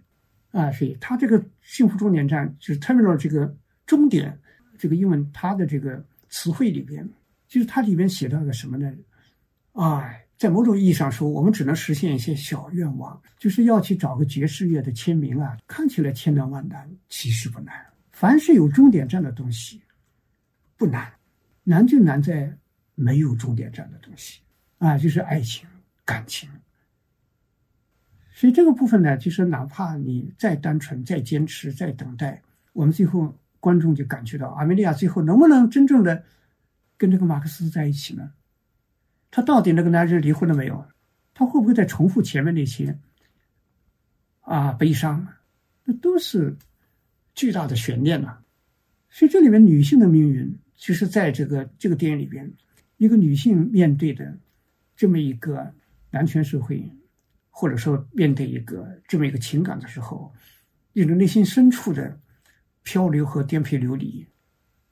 [0.51, 3.57] 啊，所以它这个幸福终点站就是 terminal 这个
[3.87, 4.39] 终点，
[4.77, 7.09] 这个英文它的这个词汇里边，
[7.47, 8.93] 就是它里边写到个什么呢？
[9.71, 17.73] 哎，在某种意义上说，我们只能实现一些小愿望，就是要去找个爵士乐的签名啊，看起来千难万难，其实不难。
[18.11, 19.81] 凡是有终点站的东西，
[20.75, 21.09] 不难，
[21.63, 22.53] 难就难在
[22.93, 24.41] 没有终点站的东西
[24.79, 25.65] 啊，就是爱情、
[26.03, 26.49] 感情。
[28.33, 32.41] 所以这个部分呢，就是哪怕你再单纯、再坚持、再等待，
[32.73, 36.21] 我们最后观众就感觉到阿梅利亚最后能不能真正的
[36.97, 38.29] 跟这个马克思在一起呢？
[39.35, 40.85] 他到底那个男人离婚了没有？
[41.33, 42.99] 他会不会再重复前面那些
[44.41, 45.27] 啊悲伤？
[45.83, 46.55] 那都是
[47.33, 48.37] 巨大的悬念呐。
[49.09, 52.53] 所以这里面女性的命运，其实在这个这个电影里边，
[52.97, 54.37] 一个女性面对的
[54.95, 55.73] 这么一个
[56.11, 56.87] 男权社会。
[57.55, 60.33] 或者说，面对一个这么一个情感的时候，
[60.93, 62.19] 一种内心深处的
[62.81, 64.25] 漂流和颠沛流离，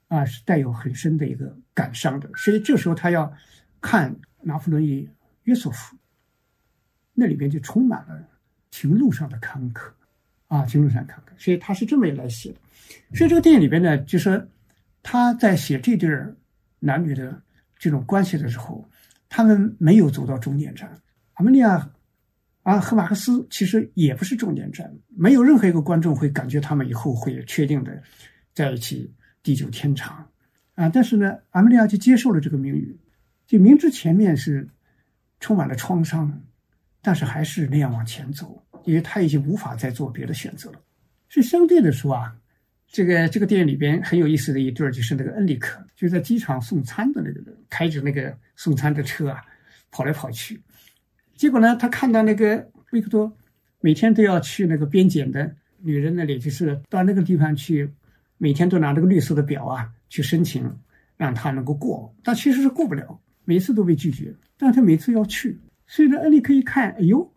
[0.06, 2.30] 啊，是带有很深的一个感伤的。
[2.36, 3.32] 所以这时候他要
[3.80, 5.08] 看拿破仑与
[5.44, 5.96] 约瑟夫，
[7.14, 8.28] 那里边就充满了
[8.70, 9.90] 情路上的坎坷，
[10.48, 12.58] 啊，情路上坎坷，所以他是这么来写的。
[13.14, 14.48] 所以这个电影里边呢，就是
[15.02, 16.10] 他在写这对
[16.78, 17.42] 男女的
[17.78, 18.88] 这种关系的时候，
[19.28, 21.00] 他们没有走到终点站。
[21.34, 21.90] 阿梅利亚
[22.62, 28.02] 啊和马克思其实也不是终点站，没有任何一个观众会感觉他们以后会确定的
[28.54, 29.12] 在一起
[29.42, 30.28] 地久天长
[30.74, 30.88] 啊。
[30.88, 32.98] 但是呢，阿梅利亚就接受了这个命运，
[33.52, 34.66] 就明知前面是
[35.38, 36.40] 充满了创伤，
[37.02, 40.80] 但是还是那样往前走，因为他已经无法再做别的选择了。
[41.28, 42.34] 所以相对的说啊。
[42.94, 49.42] 这个这个电影里边很有意思的一对，就是那个恩里克，就在机场送餐的那个人，开着那个送餐的车啊，
[49.90, 50.60] 跑来跑去。
[51.34, 53.34] 结果呢，他看到那个维克多
[53.80, 57.90] 每天都要去那个边检的女人那里，就是到那个地方去，
[58.36, 60.70] 每天都拿这个绿色的表啊去申请，
[61.16, 62.14] 让他能够过。
[62.22, 64.34] 但其实是过不了，每次都被拒绝。
[64.56, 67.32] 但他每次要去，所以呢，恩里克一看，哎呦，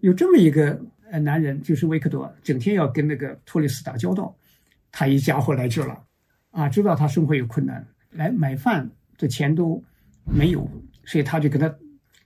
[0.00, 0.78] 有这么一个
[1.10, 4.36] 呃男人，就是维克多，整天要跟那个托雷斯打交道。
[4.92, 6.02] 他一家伙来这了，
[6.50, 9.82] 啊，知道他生活有困难，来买饭的钱都
[10.24, 10.68] 没有，
[11.04, 11.72] 所以他就跟他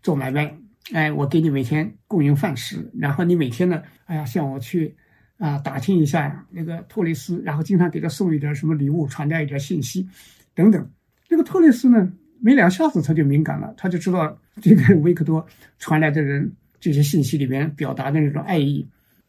[0.03, 0.57] 做买卖。
[0.93, 4.97] 哎，我给你每天供应饭食，然后你每天呢，哎呀，向我去
[5.37, 10.09] 啊打听一下那个托雷斯，然后经常给他送一点什么礼物，传达一点信息，
[10.55, 10.91] 等等。
[11.29, 12.13] 这个托雷斯呢，
[12.45, 15.45] 没两下子他就敏感了，他就知道这个维克多
[15.79, 18.87] 传来的人这些信息里面表达的那种爱意，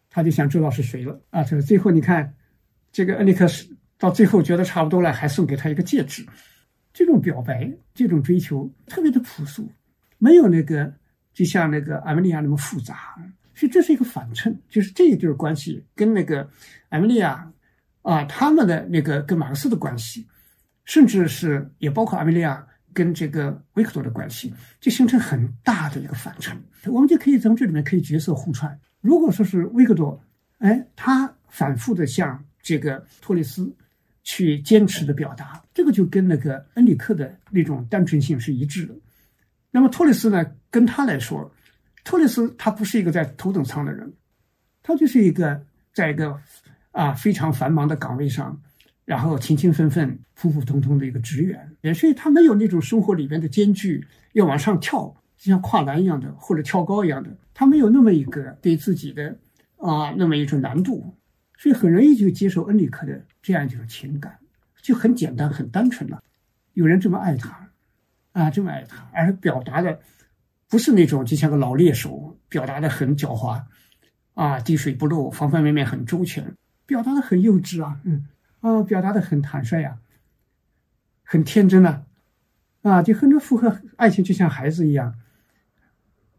[0.10, 1.42] 他就想知道是谁了啊。
[1.44, 2.34] 就是最后你看。
[2.98, 6.26] 这个恩里克斯到最后觉得差不多了，还送给他一个戒指。
[6.94, 9.70] 这种表白，这种追求特别的朴素，
[10.18, 10.90] 没有那个
[11.34, 13.14] 就像那个艾米莉亚那么复杂。
[13.54, 16.50] 所以这是一个反衬，就是这一对关系跟那个
[16.88, 17.52] 艾米莉亚
[18.02, 20.26] 啊他们的那个跟马克思的关系，
[20.86, 22.66] 甚至是也包括艾米莉亚
[22.96, 26.58] 跟这个维克多的关系，就形成很大的一个反衬。
[26.86, 28.80] 我们就可以从这里面可以角色互串。
[29.02, 30.24] 如果说是维克多，
[30.60, 33.76] 哎，他反复的向这个托雷斯
[34.24, 38.96] 去坚持的表达，这个就跟那个恩里克的那种单纯性是一致的。
[39.70, 41.54] 那么托雷斯呢，跟他来说，
[42.06, 44.14] 托雷斯他不是一个在头等舱的人，
[44.82, 45.62] 他就是一个
[45.94, 46.40] 在一个
[46.92, 48.60] 啊非常繁忙的岗位上，
[49.06, 59.38] 然后勤勤奋奋、普普通通的一个职员，也所以他没有那种生活里边的艰巨，要往上跳，就像跨栏一样的或者跳高一样的，他没有那么一个对自己的
[59.78, 61.16] 啊那么一种难度。
[61.58, 64.38] 所以很容易就接受恩里克的这样一种情感，
[64.82, 66.22] 就很简单、很单纯了。
[66.74, 67.70] 有人这么爱他，
[68.34, 69.98] 啊，这么爱他，而表达的
[70.68, 73.64] 不是那种就像个老猎手，表达的很狡猾，
[74.34, 76.54] 啊，滴水不漏，方方面面很周全，
[76.86, 78.26] 表达的很幼稚啊，嗯，
[78.66, 80.00] 啊，表达的很坦率呀，
[81.22, 82.04] 很天真啊，
[82.82, 85.14] 啊，就很多符合爱情，就像孩子一样，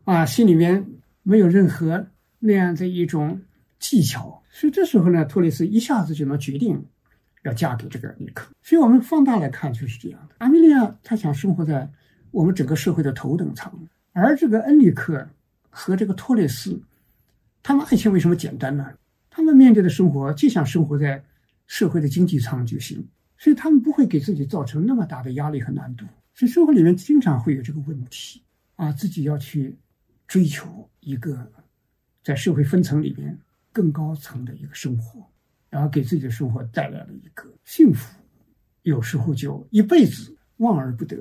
[0.02, 0.84] 啊，心里面
[1.22, 2.08] 没有任何
[2.40, 3.42] 那样的一种
[3.78, 4.42] 技巧。
[4.50, 6.84] 所以这时候呢，托雷斯一下子就能决定
[7.44, 8.50] 要嫁给这个尼克。
[8.60, 10.34] 所以我们放大来看就是这样的。
[10.38, 11.88] 阿米莉亚她想生活在
[12.32, 13.72] 我们整个社会的头等舱，
[14.12, 15.28] 而这个恩里克
[15.70, 16.82] 和这个托雷斯，
[17.62, 18.94] 他们爱情为什么简单呢？
[19.30, 21.22] 他们面对的生活就像生活在
[21.66, 23.06] 社会的经济舱就行，
[23.38, 26.04] 所以他们不会给自己造成那么大的压力和难度。
[26.34, 28.42] 所以生活里面经常会有这个问题
[28.76, 29.76] 啊，自己要去
[30.26, 31.50] 追求一个
[32.22, 33.38] 在社会分层里面。
[33.72, 35.30] 更高层的一个生活，
[35.68, 38.18] 然后给自己的生活带来了一个幸福，
[38.84, 41.14] 有时候就一辈子望而不得。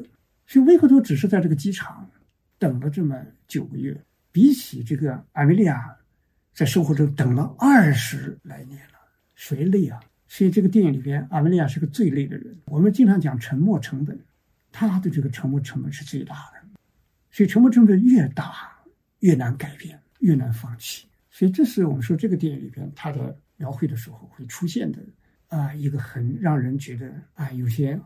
[0.48, 2.10] 所以维克多只是在这个机场
[2.58, 5.98] 等了这么九个月，比起这个艾米莉亚
[6.54, 9.00] 在生活中等了二十来年了，
[9.36, 10.00] 谁累啊？
[10.36, 12.54] 所以这个电影里边，艾米莉亚是个最累的人。
[12.66, 14.20] 我们经常讲沉没成本，
[14.70, 16.80] 他的这个沉没成本是最大的，
[17.32, 18.54] 所以沉没成本越大，
[19.20, 21.08] 越难改变，越难放弃。
[21.32, 25.00] 所以，这是我们说这个电影里边它的描绘的时候会出现的
[25.48, 27.98] 啊一个很让人觉得啊有些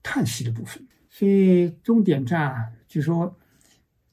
[0.00, 0.80] 叹息的部分。
[1.10, 3.36] 所以，终点站啊就说，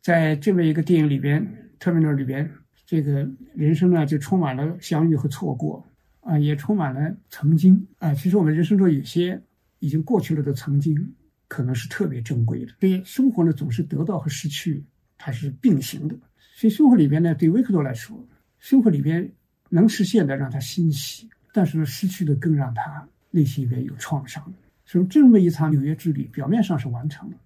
[0.02, 1.46] 在这么一个电影里边
[1.80, 2.52] ，terminal 里边，
[2.88, 5.86] 这个人生呢就充满了相遇和错过
[6.22, 8.14] 啊，也充满了曾经啊。
[8.14, 9.42] 其实我们人生中有些
[9.80, 11.14] 已经过去了的曾经，
[11.48, 12.74] 可能是特别珍贵的。
[12.80, 14.84] 对，生活呢总是得到和失去
[15.18, 16.16] 它是并行的。
[16.56, 18.28] 所以，生活里边呢，对维克多来说。
[18.60, 19.32] 生活里边
[19.70, 24.54] 能实现的让他欣喜，但是呢，失去的更让他内心里边有创伤。
[24.86, 27.38] 所以这么一场纽约之旅，表面上是完成了，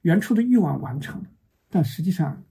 [0.00, 1.28] 原初的欲望完成了，
[1.70, 2.42] 但实际上，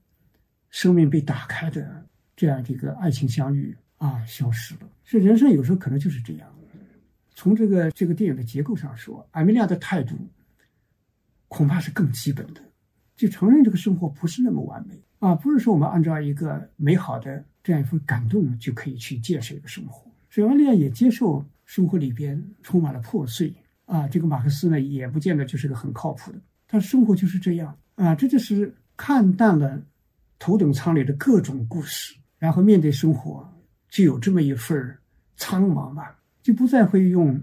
[0.69, 4.79] 生命被打开的这样一个爱情相遇啊，消失了。
[5.05, 6.49] 所以人生有时候可能就是这样。
[7.35, 10.15] 从这个这个电影的结构上说，艾米莉亚的态度
[11.47, 12.61] 恐怕是更基本的，
[13.15, 20.11] 就承认这个生活不是那么完美啊，不是说我们按照一个美好的这样一份感动就可以去建设一个生活。
[20.31, 23.53] 所以玛利亚也接受生活里边充满了破碎
[23.85, 24.07] 啊。
[24.07, 26.39] 这个马克思呢，也不见得就是个很靠谱的。
[26.67, 29.79] 他生活就是这样啊，这就是看淡了
[30.39, 33.50] 头等舱里的各种故事，然后面对生活
[33.91, 34.97] 就有这么一份
[35.35, 37.39] 苍茫吧，就不再会用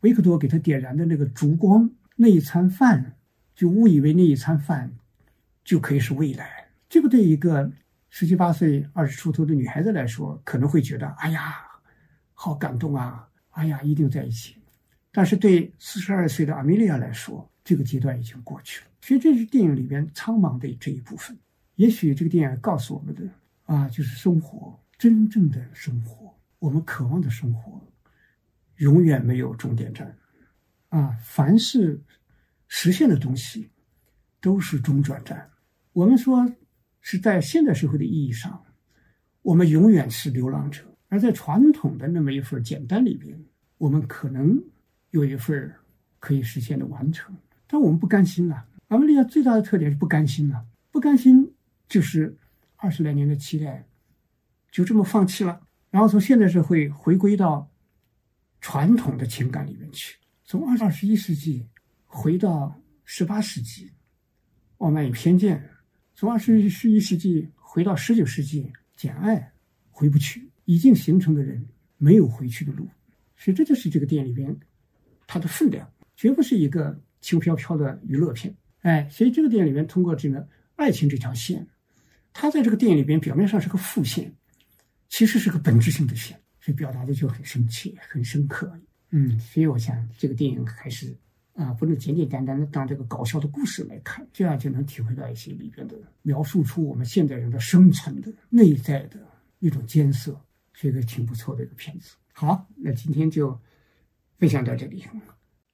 [0.00, 3.14] 维克多给他点燃的那个烛光，那一餐饭，
[3.54, 4.92] 就误以为那一餐饭
[5.64, 6.66] 就可以是未来。
[6.88, 7.70] 这个对一个
[8.10, 11.54] 十七八岁、二十出头的女孩子来说，可能会觉得，哎呀，
[12.34, 14.56] 好感动啊，哎呀，一定在一起。
[15.12, 21.38] 但是对四十二岁的阿米莉亚来说，这个阶段已经过去了，所以这是电影里边苍茫的这一部分。
[21.76, 23.22] 也许这个电影告诉我们的
[23.66, 27.82] 啊，就是生活真正的生活，我们渴望的生活，
[28.76, 30.16] 永远没有终点站。
[30.90, 32.00] 啊，凡是
[32.68, 33.68] 实现的东西，
[34.40, 35.50] 都是中转站。
[35.92, 36.48] 我们说
[37.00, 38.64] 是在现代社会的意义上，
[39.42, 43.36] 我们永远是流浪者；而在传统的那么一份简单里边，
[43.78, 44.56] 我们可能
[45.10, 45.68] 有一份
[46.20, 47.36] 可以实现的完成。
[47.66, 48.62] 但我们不甘心呐！
[48.86, 51.52] 阿梅利亚最大的特点是不甘心呐，不甘心
[51.88, 52.38] 就是
[52.76, 53.84] 二十来年的期待
[54.72, 55.60] 就这么放弃了，
[55.90, 57.70] 然后从现代社会回归到
[58.60, 61.64] 传统的情感里面去，从二二十一世纪
[62.06, 63.92] 回到十八世纪，
[64.78, 65.56] 傲慢与偏见；
[66.14, 69.52] 从二十一世纪回到十九世纪，简爱
[69.92, 71.64] 回不去，已经形成的人
[71.98, 72.88] 没有回去的路，
[73.36, 74.58] 所以这就是这个电影里边
[75.28, 77.00] 它的分量，绝不是一个。
[77.22, 80.44] 轻飘飘的娱乐片，哎，所以这个电影里面通过这个
[80.74, 81.64] 爱情这条线，
[82.32, 84.34] 它在这个电影里边表面上是个副线，
[85.12, 88.72] 其实是个本质性的线，所以表达的就很深切、很深刻。
[89.10, 91.14] 嗯，所以我想这个电影还是
[91.52, 99.20] 啊，不能简简单单的当这个搞笑的故事来看，这样就能体会到一些里边的描述出我们现代人的生存的内在的
[99.58, 100.40] 一种艰涩，
[100.72, 102.14] 是一个挺不错的一个片子。
[102.32, 103.60] 好，那今天就
[104.38, 105.04] 分享到这里。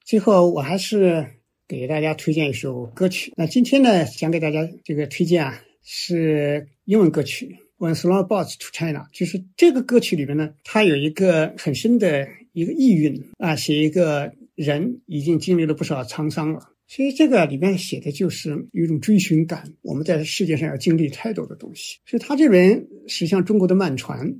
[0.03, 1.25] 最后，我还是。
[1.69, 3.31] 给大家推荐一首歌曲。
[3.37, 7.45] 那今天呢，想给大家这个推荐啊，是英文歌曲
[7.79, 8.99] 《When Slow Boats to China》。
[9.17, 16.59] 就是这个歌曲里面呢，它有一个很深的一个意蕴啊，写一个人已经经历了不少沧桑了。
[16.85, 19.63] 所以这个里面写的就是有一种追寻感。
[19.81, 21.99] 我们在世界上要经历太多的东西。
[22.05, 24.35] 所以他这边实际上中国的慢船。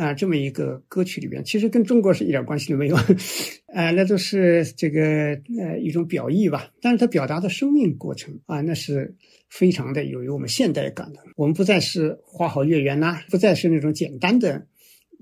[0.00, 2.96] 啊，这么一个歌曲里边，其实跟中国是一点关系都没有，
[3.74, 5.02] 啊，那都是这个
[5.58, 6.70] 呃一种表意吧。
[6.80, 9.14] 但是它表达的生命过程啊，那是
[9.50, 11.20] 非常的有有我们现代感的。
[11.36, 14.66] 我们不再是花好月圆呐，不再是那种简单的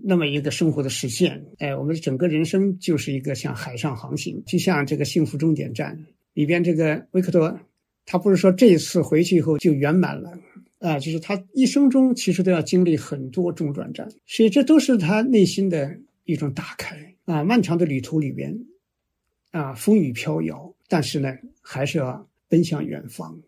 [0.00, 1.44] 那么一个生活的实现。
[1.58, 5.98] 哎，我们整个人生就是一个像海上航行，就像这个幸福终点站
[6.34, 7.58] 里边这个维克多，
[8.06, 10.38] 他不是说这一次回去以后就圆满了。
[10.80, 17.42] 啊，就是他一生中其实都要经历很多中转站，所以这都是他内心的一种打开啊。
[17.42, 18.56] 漫长的旅途里边，
[19.50, 23.40] 啊，风雨飘摇，但是呢，还是要奔向远方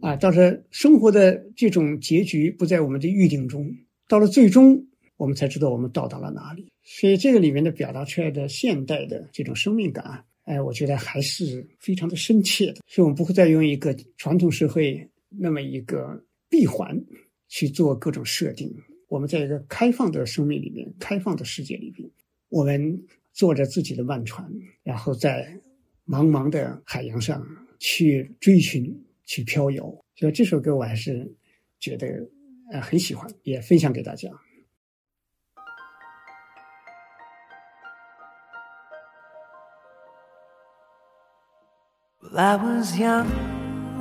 [0.00, 0.16] 啊。
[0.16, 3.70] 到是生活的这种结局不在我们的预定中，
[4.08, 4.82] 到了最终，
[5.18, 6.72] 我们才知道我们到达了哪里。
[6.82, 12.76] 所以这个里面的表达出来的现代的这种生命感，哎，我觉得还是非常的深切的。
[12.86, 16.24] 所以我们不会再用一个传统社会那么一个。
[16.48, 17.04] 闭环
[17.46, 18.74] 去做各种设定。
[19.08, 22.10] 我们在一个开放的生命里面，开放的世界里面，
[22.48, 24.50] 我们坐着自己的慢船，
[24.82, 25.58] 然后在
[26.06, 27.46] 茫茫的海洋上
[27.78, 30.04] 去追寻、去漂游。
[30.14, 31.34] 所以这首歌我还是
[31.78, 32.06] 觉得
[32.70, 34.28] 呃很喜欢，也分享给大家。
[42.30, 43.57] I was young.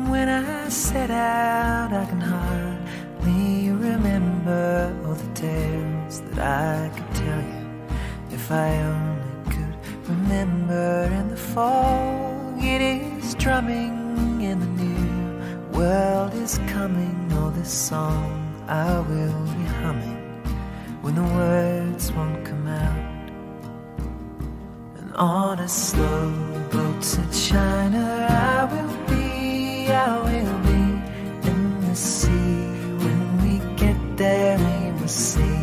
[0.09, 7.41] When I set out, I can hardly remember all the tales that I could tell
[7.41, 7.67] you.
[8.31, 9.75] If I only could
[10.09, 17.15] remember in the fog, it is drumming in the new world is coming.
[17.33, 20.17] All this song I will be humming
[21.01, 23.29] when the words won't come out.
[24.97, 26.31] And on a slow
[26.71, 28.96] boat to China, I will
[29.97, 30.83] I will be
[31.49, 32.59] in the sea.
[33.03, 35.57] When we get there, we will see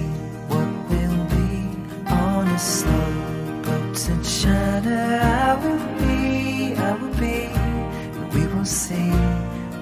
[0.51, 1.53] what will be
[2.11, 3.13] on a slow
[3.65, 4.97] boat to China.
[5.23, 7.39] I will be, I will be,
[8.17, 9.11] and we will see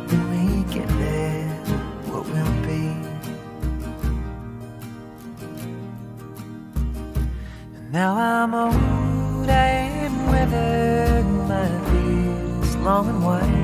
[0.08, 0.42] when we
[0.74, 1.48] get there
[2.10, 2.84] what will be.
[7.76, 9.70] And now I'm old, I
[10.06, 13.61] am weathered, my beard is long and white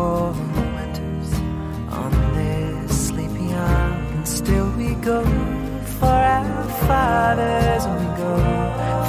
[0.00, 1.30] fallen winters
[2.02, 4.14] on this sleepy island.
[4.16, 5.20] And still we go
[5.98, 8.34] for our fathers, and we go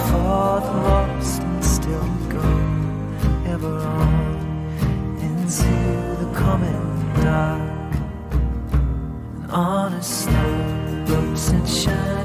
[0.07, 2.47] for the lost, and still we go
[3.53, 4.21] ever on
[5.27, 5.75] into
[6.21, 6.83] the coming
[7.25, 7.91] dark.
[9.43, 10.51] And on a snow,
[10.87, 12.20] the ropes and shine.